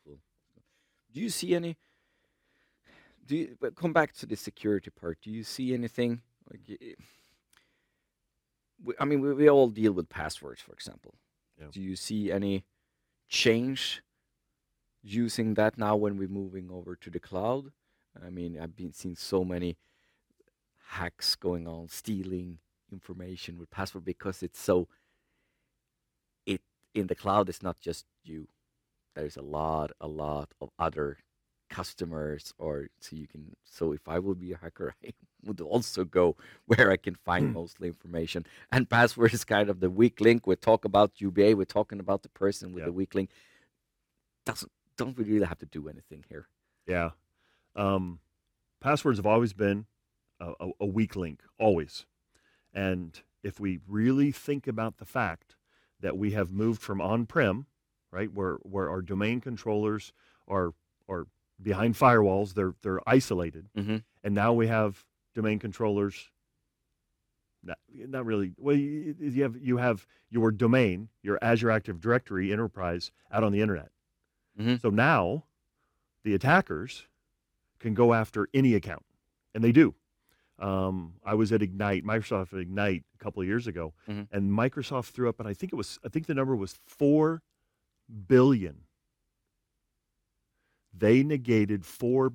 Cool. 0.06 0.18
Do 1.12 1.20
you 1.20 1.30
see 1.30 1.54
any? 1.54 1.76
Do 3.26 3.36
you 3.36 3.56
but 3.58 3.74
come 3.74 3.94
back 3.94 4.12
to 4.16 4.26
the 4.26 4.36
security 4.36 4.90
part? 4.90 5.18
Do 5.22 5.30
you 5.30 5.42
see 5.42 5.72
anything? 5.72 6.20
Like, 6.50 6.78
we, 8.83 8.95
I 8.99 9.04
mean, 9.04 9.21
we, 9.21 9.33
we 9.35 9.50
all 9.50 9.69
deal 9.69 9.93
with 9.93 10.09
passwords, 10.09 10.61
for 10.61 10.73
example. 10.73 11.14
Yeah. 11.59 11.66
Do 11.71 11.81
you 11.81 11.97
see 11.97 12.33
any 12.33 12.64
change 13.28 14.02
using 15.02 15.54
that 15.54 15.78
now 15.78 15.97
when 15.97 16.16
we're 16.16 16.28
moving 16.28 16.71
over 16.71 16.97
to 16.97 17.11
the 17.11 17.21
cloud? 17.21 17.73
I 18.25 18.31
mean, 18.31 18.59
I've 18.61 18.76
been 18.76 18.93
seeing 18.93 19.16
so 19.16 19.45
many 19.45 19.76
hacks 20.88 21.35
going 21.35 21.66
on, 21.66 21.88
stealing 21.88 22.59
information 22.93 23.59
with 23.59 23.71
password 23.71 24.04
because 24.04 24.43
it's 24.43 24.61
so. 24.61 24.88
It 26.47 26.61
in 26.95 27.09
the 27.09 27.14
cloud, 27.14 27.49
it's 27.49 27.62
not 27.62 27.81
just 27.81 28.07
you 28.23 28.49
there's 29.14 29.37
a 29.37 29.43
lot 29.43 29.93
a 30.00 30.07
lot 30.09 30.52
of 30.61 30.71
other 30.78 31.19
customers 31.71 32.52
or 32.59 32.88
so 33.00 33.16
you 33.16 33.26
can 33.26 33.57
so 33.64 33.93
if 33.93 34.07
i 34.09 34.19
would 34.19 34.38
be 34.38 34.52
a 34.52 34.57
hacker 34.57 34.95
i 35.04 35.12
would 35.46 35.60
also 35.60 36.04
go 36.04 36.36
where 36.66 36.90
i 36.90 36.96
can 36.96 37.14
find 37.14 37.52
mostly 37.52 37.88
information 37.88 38.44
and 38.72 38.88
password 38.90 39.32
is 39.34 39.44
kind 39.44 39.68
of 39.70 39.80
the 39.80 39.90
weak 39.90 40.20
link 40.20 40.46
we 40.46 40.56
talk 40.56 40.84
about 40.84 41.12
UBA 41.20 41.54
we're 41.56 41.64
talking 41.64 42.00
about 42.00 42.22
the 42.22 42.28
person 42.30 42.72
with 42.72 42.82
Yeah. 42.82 42.86
the 42.86 42.92
weak 42.92 43.14
link 43.14 43.30
doesn't 44.44 44.70
don't 44.96 45.16
we 45.16 45.24
really 45.24 45.46
have 45.46 45.58
to 45.58 45.66
do 45.66 45.88
anything 45.88 46.24
here 46.28 46.46
Yeah. 46.86 47.10
Um, 47.76 48.20
passwords 48.80 49.18
have 49.18 49.26
always 49.26 49.52
been 49.52 49.86
a, 50.38 50.52
a, 50.60 50.70
a 50.80 50.86
weak 50.86 51.16
link, 51.16 51.42
always. 51.58 52.06
And 52.72 53.20
if 53.42 53.58
we 53.58 53.80
really 53.88 54.30
think 54.30 54.66
about 54.68 54.98
the 54.98 55.04
fact 55.04 55.56
that 56.00 56.16
we 56.16 56.32
have 56.32 56.52
moved 56.52 56.82
from 56.82 57.00
on-prem, 57.00 57.66
right, 58.12 58.32
where 58.32 58.56
where 58.62 58.88
our 58.90 59.02
domain 59.02 59.40
controllers 59.40 60.12
are 60.46 60.74
are 61.08 61.26
behind 61.60 61.94
firewalls, 61.94 62.54
they're 62.54 62.74
they're 62.82 63.00
isolated, 63.08 63.66
mm-hmm. 63.76 63.96
and 64.22 64.34
now 64.34 64.52
we 64.52 64.66
have 64.68 65.04
domain 65.35 65.59
controllers. 65.59 66.31
Not, 67.62 67.79
not 67.93 68.26
really. 68.26 68.53
Well, 68.59 68.76
you, 68.76 69.14
you 69.19 69.43
have 69.43 69.57
you 69.57 69.76
have 69.79 70.07
your 70.31 70.50
domain, 70.50 71.09
your 71.23 71.38
Azure 71.43 71.71
Active 71.71 72.00
Directory 72.00 72.53
enterprise 72.53 73.11
out 73.33 73.43
on 73.45 73.53
the 73.53 73.61
internet. 73.62 73.91
Mhm. 74.61 74.81
So 74.81 74.91
now, 74.91 75.45
the 76.25 76.35
attackers 76.35 77.07
can 77.79 77.95
go 77.95 78.12
after 78.14 78.49
any 78.55 78.75
account, 78.75 79.05
and 79.55 79.64
they 79.64 79.73
do. 79.73 79.95
Um, 80.59 81.14
I 81.25 81.35
was 81.35 81.53
at 81.53 81.62
Ignite, 81.62 82.05
Microsoft 82.05 82.53
at 82.53 82.61
Ignite 82.61 83.05
a 83.14 83.19
couple 83.19 83.43
of 83.43 83.49
years 83.49 83.67
ago, 83.67 83.93
Mhm. 84.09 84.29
and 84.31 84.53
Microsoft 84.53 85.11
threw 85.11 85.29
up, 85.29 85.41
and 85.41 85.49
I 85.49 85.55
think 85.55 85.73
it 85.73 85.76
was, 85.76 85.99
I 86.05 86.09
think 86.09 86.26
the 86.26 86.35
number 86.35 86.55
was 86.55 86.79
four 86.87 87.43
billion. 88.29 88.85
They 90.97 91.23
negated 91.25 91.85
four 91.85 92.33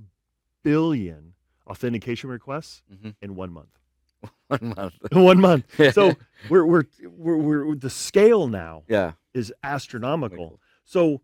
billion 0.64 1.36
authentication 1.70 2.30
requests 2.30 2.84
Mhm. 2.92 3.16
in 3.22 3.36
one 3.36 3.52
month. 3.52 3.80
one 4.48 4.74
month 4.76 4.94
one 5.12 5.40
month. 5.40 5.66
So 5.94 6.18
we're, 6.50 6.66
we're 6.66 6.84
we're 7.04 7.38
we're 7.38 7.76
the 7.76 7.90
scale 7.90 8.48
now 8.48 8.84
yeah 8.88 9.14
is 9.34 9.54
astronomical. 9.64 10.60
So 10.84 11.22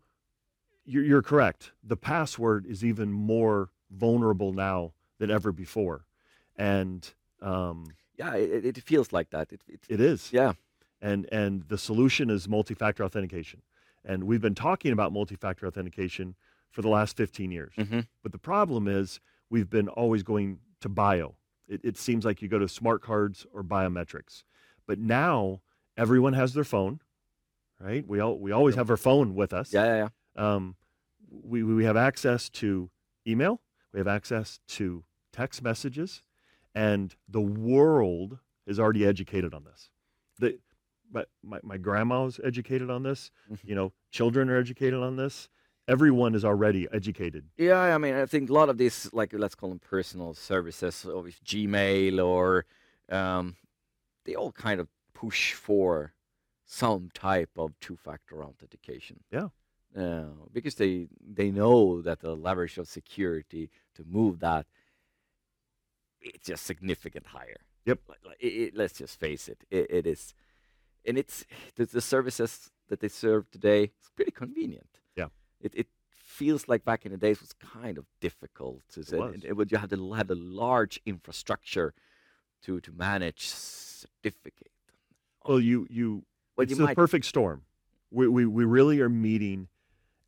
you're, 0.84 1.04
you're 1.04 1.22
correct. 1.22 1.72
The 1.82 1.96
password 1.96 2.64
is 2.66 2.84
even 2.84 3.12
more 3.12 3.70
vulnerable 3.90 4.52
now 4.52 4.92
than 5.18 5.30
ever 5.30 5.50
before, 5.52 6.06
and 6.56 7.12
um, 7.42 7.86
yeah 8.18 8.34
it, 8.34 8.64
it 8.64 8.78
feels 8.82 9.12
like 9.12 9.30
that 9.30 9.52
it, 9.52 9.62
it, 9.68 9.80
it 9.88 10.00
is. 10.00 10.32
yeah 10.32 10.52
And 11.00 11.26
and 11.32 11.62
the 11.68 11.78
solution 11.78 12.30
is 12.30 12.48
multi-factor 12.48 13.02
authentication, 13.04 13.62
and 14.04 14.24
we've 14.24 14.40
been 14.40 14.54
talking 14.54 14.92
about 14.92 15.12
multi-factor 15.12 15.66
authentication 15.66 16.34
for 16.70 16.82
the 16.82 16.88
last 16.88 17.16
15 17.16 17.50
years. 17.50 17.72
hmm 17.76 18.00
But 18.22 18.32
the 18.32 18.38
problem 18.38 18.86
is 18.88 19.20
we've 19.50 19.70
been 19.70 19.88
always 19.88 20.22
going 20.22 20.58
to 20.80 20.88
bio. 20.88 21.34
It, 21.68 21.80
it 21.84 21.96
seems 21.96 22.24
like 22.24 22.42
you 22.42 22.48
go 22.48 22.58
to 22.58 22.68
smart 22.68 23.02
cards 23.02 23.46
or 23.52 23.62
biometrics. 23.64 24.44
But 24.86 24.98
now 24.98 25.62
everyone 25.96 26.32
has 26.34 26.54
their 26.54 26.64
phone, 26.64 27.00
right? 27.80 28.06
We 28.06 28.20
all 28.20 28.38
we 28.38 28.52
always 28.52 28.76
have 28.76 28.90
our 28.90 28.96
phone 28.96 29.34
with 29.34 29.52
us. 29.52 29.72
yeah 29.72 29.84
yeah 29.84 30.08
yeah 30.36 30.54
Um, 30.56 30.76
we 31.30 31.62
we 31.62 31.84
have 31.84 31.96
access 31.96 32.48
to 32.50 32.90
email. 33.26 33.60
We 33.92 33.98
have 34.00 34.06
access 34.08 34.60
to 34.68 35.04
text 35.32 35.62
messages, 35.62 36.22
and 36.74 37.14
the 37.28 37.40
world 37.40 38.38
is 38.66 38.78
already 38.78 39.04
educated 39.06 39.52
on 39.54 39.64
this. 39.64 39.90
The 40.38 40.58
my 41.10 41.24
my, 41.42 41.58
my 41.62 41.76
grandma's 41.78 42.38
educated 42.44 42.90
on 42.90 43.02
this. 43.02 43.30
Mhm. 43.50 43.58
You 43.64 43.74
know, 43.74 43.92
children 44.12 44.48
are 44.50 44.56
educated 44.56 45.00
on 45.00 45.16
this. 45.16 45.48
Everyone 45.88 46.34
is 46.34 46.44
already 46.44 46.88
educated. 46.92 47.44
Yeah, 47.56 47.78
I 47.94 47.98
mean, 47.98 48.14
I 48.14 48.26
think 48.26 48.50
a 48.50 48.52
lot 48.52 48.68
of 48.68 48.76
these, 48.78 49.08
like 49.12 49.32
let's 49.32 49.54
call 49.54 49.68
them 49.68 49.78
personal 49.78 50.34
services, 50.34 51.04
or 51.04 51.22
Gmail, 51.44 52.24
or 52.24 52.64
um, 53.08 53.56
they 54.24 54.34
all 54.34 54.50
kind 54.52 54.80
of 54.80 54.88
push 55.14 55.52
for 55.52 56.12
some 56.64 57.10
type 57.14 57.50
of 57.56 57.78
two-factor 57.80 58.42
authentication. 58.44 59.20
Yeah. 59.30 59.48
Uh, 59.96 60.24
because 60.52 60.74
they 60.74 61.06
they 61.24 61.50
know 61.50 62.02
that 62.02 62.20
the 62.20 62.34
leverage 62.34 62.76
of 62.78 62.88
security 62.88 63.70
to 63.94 64.04
move 64.06 64.40
that 64.40 64.66
it's 66.20 66.48
just 66.48 66.66
significant 66.66 67.26
higher. 67.28 67.60
Yep. 67.84 68.00
Like, 68.08 68.36
it, 68.40 68.46
it- 68.48 68.74
let's 68.76 68.98
just 68.98 69.18
face 69.20 69.48
it, 69.48 69.62
it, 69.70 69.86
it 69.88 70.06
is, 70.06 70.34
and 71.06 71.16
it's 71.16 71.44
the, 71.76 71.86
the 71.86 72.00
services 72.00 72.70
that 72.88 72.98
they 73.00 73.08
serve 73.08 73.48
today. 73.50 73.84
It's 74.00 74.10
pretty 74.16 74.32
convenient. 74.32 74.95
It 75.60 75.74
it 75.74 75.88
feels 76.10 76.68
like 76.68 76.84
back 76.84 77.06
in 77.06 77.12
the 77.12 77.18
days 77.18 77.40
was 77.40 77.52
kind 77.54 77.96
of 77.98 78.04
difficult 78.20 78.82
to 78.90 79.02
say. 79.02 79.16
was. 79.18 79.34
and 79.34 79.44
It 79.44 79.54
would 79.56 79.72
you 79.72 79.78
had 79.78 79.90
to 79.90 80.12
have 80.12 80.30
a 80.30 80.34
large 80.34 81.00
infrastructure 81.06 81.94
to 82.62 82.80
to 82.80 82.92
manage 82.92 83.48
certificate. 83.48 84.70
Well, 85.44 85.60
you 85.60 85.86
you 85.90 86.24
Well, 86.56 86.62
it's 86.64 86.70
you 86.72 86.76
the 86.76 86.84
might 86.84 86.96
perfect 86.96 87.24
storm. 87.26 87.62
We, 88.10 88.28
we 88.28 88.46
we 88.46 88.64
really 88.64 89.00
are 89.00 89.08
meeting 89.08 89.68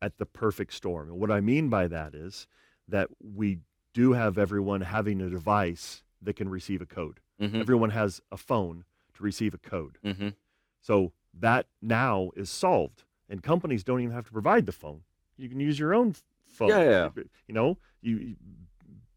at 0.01 0.17
the 0.17 0.25
perfect 0.25 0.73
storm. 0.73 1.09
And 1.09 1.19
what 1.19 1.31
I 1.31 1.41
mean 1.41 1.69
by 1.69 1.87
that 1.87 2.15
is 2.15 2.47
that 2.87 3.09
we 3.21 3.59
do 3.93 4.13
have 4.13 4.37
everyone 4.37 4.81
having 4.81 5.21
a 5.21 5.29
device 5.29 6.03
that 6.21 6.35
can 6.35 6.49
receive 6.49 6.81
a 6.81 6.85
code. 6.85 7.19
Mhm, 7.39 7.59
Everyone 7.59 7.89
has 7.91 8.21
a 8.31 8.37
phone 8.37 8.85
to 9.15 9.23
receive 9.23 9.53
a 9.53 9.57
code. 9.57 9.97
mhm. 10.03 10.33
So 10.81 11.11
that 11.33 11.67
now 11.81 12.31
is 12.35 12.49
solved, 12.49 13.03
and 13.29 13.43
companies 13.43 13.83
don't 13.83 13.99
even 14.01 14.13
have 14.13 14.25
to 14.25 14.31
provide 14.31 14.65
the 14.65 14.71
phone. 14.71 15.03
You 15.39 15.49
can 15.49 15.59
use 15.59 15.79
your 15.79 15.93
own 15.93 16.15
phone. 16.47 16.69
Yeah, 16.69 16.83
yeah, 16.83 17.09
You 17.47 17.53
know, 17.53 17.77
you, 18.01 18.17
you 18.17 18.35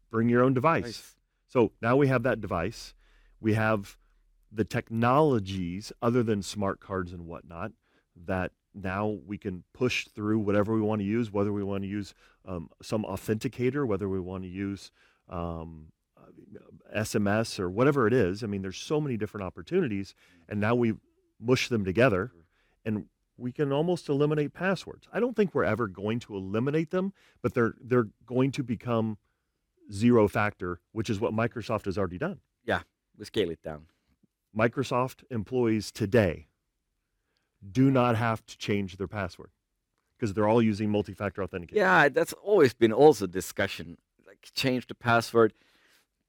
bring 0.09 0.29
your 0.29 0.43
own 0.43 0.53
device. 0.53 0.83
Nice. 0.83 1.15
So 1.47 1.71
now 1.81 1.95
we 1.95 2.07
have 2.07 2.23
that 2.23 2.41
device. 2.41 2.93
We 3.41 3.53
have 3.53 3.97
the 4.51 4.63
technologies 4.63 5.91
other 6.01 6.23
than 6.23 6.41
smart 6.41 6.79
cards 6.79 7.11
and 7.11 7.25
whatnot 7.27 7.71
that 8.25 8.51
now 8.73 9.17
we 9.25 9.37
can 9.37 9.63
push 9.73 10.07
through 10.07 10.39
whatever 10.39 10.73
we 10.73 10.81
want 10.81 11.01
to 11.01 11.05
use, 11.05 11.31
whether 11.31 11.51
we 11.51 11.63
want 11.63 11.83
to 11.83 11.89
use 11.89 12.13
um, 12.47 12.69
some 12.81 13.03
authenticator, 13.03 13.85
whether 13.85 14.07
we 14.07 14.19
want 14.19 14.43
to 14.43 14.49
use 14.49 14.91
um, 15.29 15.87
SMS 16.95 17.59
or 17.59 17.69
whatever 17.69 18.07
it 18.07 18.13
is. 18.13 18.43
I 18.43 18.47
mean, 18.47 18.61
there's 18.61 18.77
so 18.77 19.01
many 19.01 19.17
different 19.17 19.45
opportunities, 19.45 20.15
and 20.47 20.59
now 20.59 20.75
we 20.75 20.93
mush 21.39 21.69
them 21.69 21.83
together, 21.85 22.31
and 22.85 23.05
we 23.37 23.51
can 23.51 23.71
almost 23.71 24.09
eliminate 24.09 24.53
passwords. 24.53 25.07
I 25.11 25.19
don't 25.19 25.35
think 25.35 25.53
we're 25.55 25.63
ever 25.63 25.87
going 25.87 26.19
to 26.21 26.35
eliminate 26.35 26.91
them, 26.91 27.13
but 27.41 27.53
they're 27.53 27.73
they're 27.81 28.07
going 28.25 28.51
to 28.51 28.63
become 28.63 29.17
zero 29.91 30.27
factor, 30.27 30.79
which 30.91 31.09
is 31.09 31.19
what 31.19 31.33
Microsoft 31.33 31.85
has 31.85 31.97
already 31.97 32.17
done. 32.17 32.39
Yeah, 32.65 32.81
we 33.17 33.25
scale 33.25 33.49
it 33.49 33.61
down. 33.63 33.87
Microsoft 34.55 35.23
employees 35.31 35.91
today 35.91 36.47
do 37.71 37.89
not 37.89 38.15
have 38.15 38.45
to 38.45 38.57
change 38.57 38.97
their 38.97 39.07
password 39.07 39.49
because 40.15 40.33
they're 40.33 40.47
all 40.47 40.61
using 40.61 40.89
multi-factor 40.89 41.41
authentication. 41.43 41.77
Yeah, 41.81 42.09
that's 42.09 42.33
always 42.33 42.73
been 42.73 42.93
also 42.93 43.25
discussion. 43.25 43.97
Like 44.27 44.47
change 44.53 44.87
the 44.87 44.95
password 44.95 45.53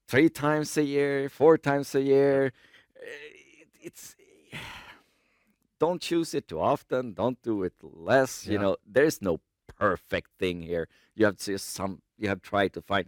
three 0.09 0.29
times 0.31 0.77
a 0.77 0.83
year, 0.85 1.29
four 1.29 1.59
times 1.59 1.95
a 1.95 2.01
year. 2.03 2.53
Eh, 2.97 3.07
It's 3.83 4.17
don't 5.85 6.01
choose 6.11 6.31
it 6.39 6.45
too 6.51 6.61
often. 6.73 7.03
Don't 7.23 7.39
do 7.51 7.55
it 7.69 7.75
less. 7.83 8.33
You 8.53 8.59
know, 8.63 8.73
there's 8.97 9.19
no 9.31 9.35
perfect 9.79 10.29
thing 10.39 10.57
here. 10.73 10.87
You 11.17 11.23
have 11.27 11.37
to 11.39 11.45
just 11.53 11.67
some. 11.79 11.93
You 12.23 12.29
have 12.33 12.41
tried 12.53 12.73
to 12.77 12.81
find. 12.91 13.05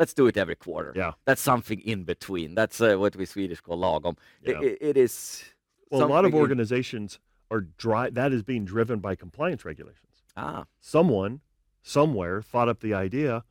Let's 0.00 0.14
do 0.20 0.26
it 0.30 0.36
every 0.36 0.56
quarter. 0.66 0.92
Yeah. 0.96 1.12
That's 1.26 1.42
something 1.52 1.80
in 1.92 2.04
between. 2.04 2.54
That's 2.60 2.80
uh, 2.80 2.96
what 3.02 3.16
we 3.16 3.26
Swedish 3.26 3.60
call 3.60 3.78
lagom. 3.86 4.16
Yeah. 4.42 4.58
i- 4.60 4.78
it 4.90 4.96
is. 4.96 5.44
Well, 5.90 6.04
a 6.04 6.16
lot 6.16 6.24
of 6.24 6.34
organizations 6.34 7.18
are 7.50 7.62
dry. 7.86 8.10
That 8.10 8.32
is 8.32 8.42
being 8.42 8.64
driven 8.64 8.98
by 9.00 9.12
compliance 9.16 9.62
regulations. 9.64 10.14
Ah, 10.36 10.64
Someone, 10.80 11.40
somewhere, 11.82 12.40
thought 12.42 12.68
up 12.72 12.80
the 12.80 12.94
idea. 12.94 13.44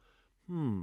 Hmm. 0.48 0.82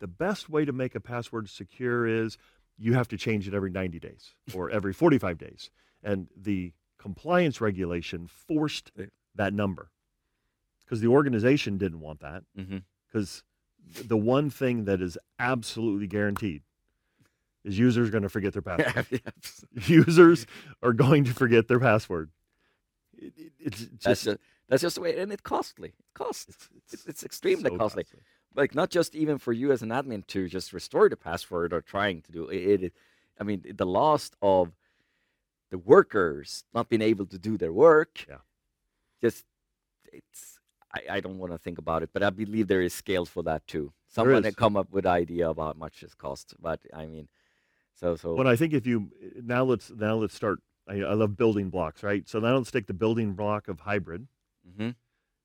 The 0.00 0.08
best 0.08 0.50
way 0.50 0.64
to 0.64 0.72
make 0.72 0.94
a 0.94 1.00
password 1.00 1.48
secure 1.48 2.06
is 2.06 2.36
you 2.76 2.92
have 2.94 3.08
to 3.08 3.16
change 3.16 3.48
it 3.48 3.54
every 3.54 3.70
90 3.70 3.98
days 4.00 4.34
or 4.52 4.68
every 4.70 4.92
45 4.92 5.38
days, 5.38 5.70
and 6.02 6.28
the 6.36 6.72
compliance 7.06 7.60
regulation 7.60 8.26
forced 8.26 8.90
that 9.34 9.52
number 9.54 9.90
because 10.84 11.00
the 11.00 11.06
organization 11.08 11.78
didn't 11.78 12.00
want 12.00 12.20
that. 12.20 12.42
Mm-hmm. 12.58 12.78
because 13.06 13.42
the 14.06 14.16
one 14.16 14.50
thing 14.50 14.84
that 14.86 15.00
is 15.00 15.16
absolutely 15.38 16.08
guaranteed 16.08 16.62
is 17.64 17.78
users 17.78 18.08
are 18.08 18.10
going 18.10 18.22
to 18.24 18.28
forget 18.28 18.52
their 18.52 18.62
password. 18.70 19.20
users 19.86 20.46
are 20.82 20.92
going 20.92 21.24
to 21.24 21.32
forget 21.34 21.68
their 21.68 21.78
password. 21.80 22.30
It, 23.16 23.32
it- 23.36 23.52
it's 23.60 23.80
That's 23.80 24.04
just 24.04 24.24
just, 24.24 24.38
that's 24.68 24.82
just 24.82 24.94
the 24.96 25.02
way, 25.02 25.16
and 25.18 25.32
it's 25.32 25.42
costly. 25.42 25.88
It 25.90 25.94
costs. 26.14 26.46
it's, 26.76 26.92
It's, 26.94 27.06
it's 27.06 27.24
extremely 27.24 27.70
so 27.70 27.76
costly. 27.78 28.04
Like 28.54 28.74
not 28.74 28.90
just 28.90 29.14
even 29.14 29.38
for 29.38 29.52
you 29.52 29.70
as 29.70 29.82
an 29.82 29.90
admin 29.90 30.26
to 30.28 30.48
just 30.48 30.72
restore 30.72 31.08
the 31.08 31.16
password 31.16 31.72
or 31.72 31.80
trying 31.82 32.22
to 32.22 32.32
do 32.32 32.48
it. 32.48 32.82
it 32.82 32.92
I 33.40 33.44
mean, 33.44 33.62
the 33.82 33.86
loss 33.86 34.30
of 34.42 34.72
the 35.70 35.78
workers 35.78 36.64
not 36.74 36.88
being 36.88 37.02
able 37.02 37.26
to 37.26 37.38
do 37.38 37.56
their 37.56 37.72
work. 37.72 38.24
Yeah. 38.28 38.36
Just 39.20 39.44
it's. 40.12 40.58
I, 40.94 41.16
I 41.16 41.20
don't 41.20 41.38
want 41.38 41.52
to 41.52 41.58
think 41.58 41.78
about 41.78 42.02
it, 42.02 42.10
but 42.12 42.22
I 42.22 42.30
believe 42.30 42.68
there 42.68 42.82
is 42.82 42.94
scales 42.94 43.28
for 43.28 43.42
that 43.42 43.66
too. 43.66 43.92
Someone 44.08 44.44
had 44.44 44.56
come 44.56 44.76
up 44.76 44.90
with 44.90 45.04
idea 45.04 45.50
about 45.50 45.76
how 45.76 45.78
much 45.78 46.00
this 46.00 46.14
costs, 46.14 46.54
but 46.60 46.80
I 46.94 47.06
mean, 47.06 47.28
so 47.94 48.16
so. 48.16 48.34
When 48.34 48.46
I 48.46 48.56
think 48.56 48.72
if 48.72 48.86
you 48.86 49.10
now 49.42 49.64
let's 49.64 49.90
now 49.90 50.14
let's 50.14 50.34
start. 50.34 50.60
I, 50.88 51.00
I 51.00 51.14
love 51.14 51.36
building 51.36 51.68
blocks, 51.68 52.04
right? 52.04 52.28
So 52.28 52.38
now 52.38 52.56
let's 52.56 52.70
take 52.70 52.86
the 52.86 52.94
building 52.94 53.32
block 53.32 53.66
of 53.66 53.80
hybrid 53.80 54.28
hmm 54.76 54.90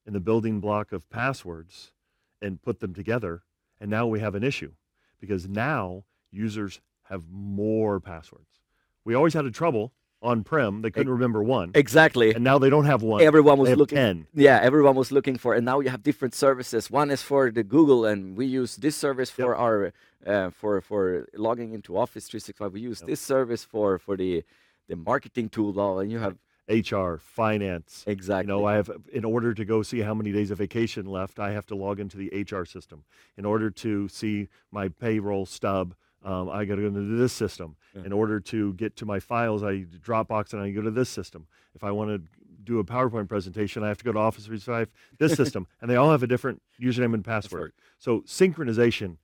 and 0.04 0.14
the 0.14 0.20
building 0.20 0.60
block 0.60 0.92
of 0.92 1.08
passwords 1.10 1.92
and 2.40 2.60
put 2.60 2.80
them 2.80 2.92
together, 2.94 3.42
and 3.80 3.90
now 3.90 4.06
we 4.06 4.18
have 4.20 4.34
an 4.34 4.42
issue 4.42 4.72
because 5.20 5.48
now 5.48 6.04
users 6.30 6.80
have 7.04 7.24
more 7.30 8.00
passwords. 8.00 8.60
We 9.04 9.14
always 9.14 9.34
had 9.34 9.44
a 9.44 9.50
trouble 9.50 9.92
on 10.22 10.44
prem; 10.44 10.82
they 10.82 10.90
couldn't 10.90 11.12
remember 11.12 11.42
one, 11.42 11.72
Exactly. 11.74 12.32
and 12.34 12.44
now 12.44 12.58
they 12.58 12.70
don't 12.70 12.84
have 12.86 13.02
one. 13.02 13.20
Everyone 13.22 13.58
was 13.58 13.70
looking. 13.76 13.96
ten. 13.96 14.26
Yeah, 14.34 14.58
everyone 14.62 14.94
was 14.94 15.10
looking 15.12 15.36
for, 15.36 15.54
and 15.54 15.64
now 15.64 15.80
you 15.80 15.90
have 15.90 16.02
different 16.02 16.34
services. 16.34 16.90
One 16.90 17.10
is 17.10 17.22
for 17.22 17.50
the 17.50 17.62
Google, 17.64 18.04
and 18.06 18.36
we 18.36 18.46
use 18.46 18.76
this 18.76 18.96
service 18.96 19.30
for 19.30 19.56
our 19.56 19.92
uh, 20.26 20.50
for 20.50 20.80
for 20.80 21.26
logging 21.34 21.72
into 21.74 21.96
Office 21.96 22.28
365. 22.28 22.72
We 22.72 22.80
use 22.80 23.00
Yep. 23.00 23.08
this 23.08 23.20
service 23.20 23.64
for 23.64 23.98
for 23.98 24.16
the 24.16 24.44
the 24.88 24.96
marketing 24.96 25.48
tool, 25.48 25.98
and 26.00 26.10
you 26.10 26.18
have 26.20 26.36
HR, 26.68 27.16
finance. 27.18 28.04
exactly. 28.06 28.44
You 28.52 28.58
know, 28.60 28.64
I 28.66 28.74
have 28.74 28.90
in 29.12 29.24
order 29.24 29.52
to 29.52 29.64
go 29.64 29.82
see 29.82 30.00
how 30.00 30.14
many 30.14 30.30
days 30.32 30.50
of 30.52 30.58
vacation 30.58 31.06
left, 31.06 31.38
I 31.38 31.50
have 31.52 31.66
to 31.66 31.74
log 31.74 31.98
into 32.00 32.16
the 32.16 32.30
HR 32.50 32.64
system. 32.64 33.04
In 33.36 33.44
order 33.44 33.68
to 33.70 34.08
see 34.08 34.48
my 34.70 34.88
payroll 34.88 35.44
stub, 35.46 35.94
um, 36.24 36.48
I 36.50 36.64
got 36.64 36.76
to 36.76 36.82
go 36.82 36.86
into 36.88 37.16
this 37.16 37.32
system. 37.32 37.76
Yeah. 37.94 38.04
In 38.04 38.12
order 38.12 38.40
to 38.40 38.72
get 38.74 38.96
to 38.96 39.06
my 39.06 39.20
files, 39.20 39.62
I 39.62 39.84
Dropbox 40.04 40.52
and 40.52 40.62
I 40.62 40.70
go 40.70 40.82
to 40.82 40.90
this 40.90 41.08
system. 41.08 41.46
If 41.74 41.84
I 41.84 41.90
want 41.90 42.10
to 42.10 42.22
do 42.64 42.78
a 42.78 42.84
PowerPoint 42.84 43.28
presentation, 43.28 43.82
I 43.82 43.88
have 43.88 43.98
to 43.98 44.04
go 44.04 44.12
to 44.12 44.18
Office 44.18 44.44
365, 44.46 44.90
this 45.18 45.34
system, 45.36 45.66
and 45.80 45.90
they 45.90 45.96
all 45.96 46.10
have 46.10 46.22
a 46.22 46.26
different 46.28 46.62
username 46.80 47.12
and 47.14 47.24
password. 47.24 47.72
So 47.98 48.20
synchronization 48.20 49.16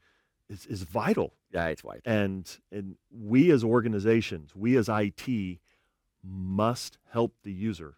is, 0.48 0.66
is 0.66 0.82
vital. 0.82 1.34
yeah, 1.52 1.66
it's 1.68 1.84
white. 1.84 2.00
and 2.04 2.58
and 2.72 2.96
we 3.10 3.50
as 3.50 3.62
organizations, 3.62 4.56
we 4.56 4.76
as 4.76 4.88
IT, 4.88 5.58
must 6.24 6.98
help 7.12 7.34
the 7.44 7.52
user. 7.52 7.94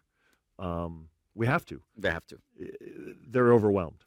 Um, 0.59 1.07
we 1.33 1.47
have 1.47 1.65
to. 1.65 1.81
They 1.97 2.11
have 2.11 2.27
to. 2.27 2.39
They're 3.27 3.51
overwhelmed. 3.53 4.03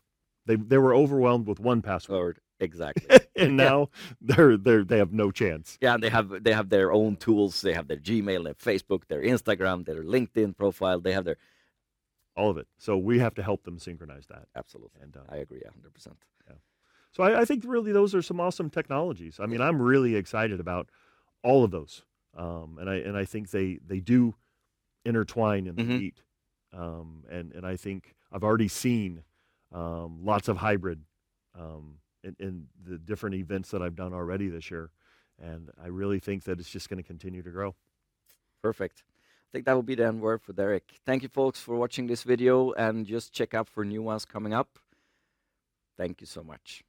They 0.47 0.57
they 0.57 0.79
were 0.79 0.95
overwhelmed 0.95 1.47
with 1.47 1.59
one 1.59 1.83
password, 1.83 2.37
Or 2.37 2.43
exactly. 2.61 3.19
and 3.37 3.57
now 3.57 3.89
they're 4.21 4.57
they're 4.57 4.85
they 4.85 4.99
have 4.99 5.13
no 5.13 5.31
chance. 5.31 5.79
yeah, 5.81 5.95
and 5.95 6.03
they 6.03 6.11
have 6.11 6.43
they 6.45 6.53
have 6.53 6.69
their 6.69 6.93
own 6.93 7.17
tools. 7.17 7.61
They 7.61 7.73
have 7.75 7.89
their 7.89 7.99
Gmail, 7.99 8.45
their 8.45 8.55
Facebook, 8.55 9.07
their 9.09 9.23
Instagram, 9.23 9.85
their 9.87 10.03
LinkedIn 10.05 10.57
profile. 10.57 11.01
They 11.01 11.13
have 11.13 11.25
their 11.25 11.37
All 12.37 12.51
of 12.51 12.59
it. 12.59 12.67
So 12.79 12.97
we 12.97 13.19
have 13.21 13.35
to 13.37 13.43
help 13.43 13.63
them 13.65 13.79
synchronize 13.79 14.27
that. 14.27 14.49
absolutely. 14.57 15.01
And 15.03 15.17
uh, 15.17 15.21
I 15.29 15.37
agree, 15.37 15.63
hundred 15.73 15.95
percent. 15.95 16.17
Yeah. 16.49 16.57
So 17.13 17.23
I, 17.23 17.41
I 17.43 17.45
think 17.45 17.65
really 17.67 17.93
those 17.93 18.15
are 18.15 18.23
some 18.23 18.41
awesome 18.41 18.71
technologies. 18.71 19.39
I 19.41 19.47
mean, 19.47 19.61
I'm 19.61 19.81
really 19.81 20.17
excited 20.17 20.59
about 20.61 20.89
all 21.43 21.63
of 21.65 21.71
those, 21.71 22.03
um, 22.37 22.79
and 22.81 22.89
I 22.91 22.97
and 22.97 23.17
I 23.17 23.25
think 23.25 23.51
they 23.51 23.79
they 23.87 24.01
do 24.01 24.35
intertwine 25.05 25.67
and 25.67 25.77
they 25.77 25.85
Mhm. 25.85 25.99
meet. 26.01 26.23
Um, 26.73 27.25
and 27.31 27.53
and 27.53 27.65
I 27.67 27.77
think 27.77 28.15
I've 28.33 28.43
already 28.43 28.69
seen 28.69 29.23
um, 29.71 30.25
lots 30.25 30.49
of 30.49 30.57
hybrid 30.57 31.03
um, 31.59 31.99
in, 32.25 32.37
in 32.39 32.67
the 32.85 32.99
different 32.99 33.37
events 33.37 33.71
that 33.71 33.83
I've 33.83 33.97
done 33.97 34.13
already 34.13 34.49
this 34.49 34.71
year, 34.71 34.91
and 35.41 35.71
I 35.83 35.89
really 35.89 36.19
think 36.19 36.45
that 36.45 36.59
it's 36.59 36.71
just 36.71 36.89
going 36.89 37.03
to 37.03 37.07
continue 37.07 37.43
to 37.43 37.51
grow. 37.51 37.75
Perfect. 38.63 39.05
I 39.07 39.49
think 39.53 39.67
that 39.67 39.75
will 39.75 39.83
be 39.83 39.95
the 39.95 40.07
end 40.07 40.21
word 40.21 40.43
for 40.43 40.53
Derek. 40.53 40.95
Thank 41.05 41.23
you, 41.23 41.29
folks, 41.29 41.61
for 41.61 41.77
watching 41.77 42.07
this 42.07 42.23
video, 42.23 42.73
and 42.73 43.07
just 43.07 43.33
check 43.33 43.55
out 43.55 43.69
for 43.69 43.85
new 43.85 44.03
ones 44.03 44.25
coming 44.25 44.53
up. 44.53 44.79
Thank 45.97 46.21
you 46.21 46.27
so 46.27 46.43
much. 46.43 46.83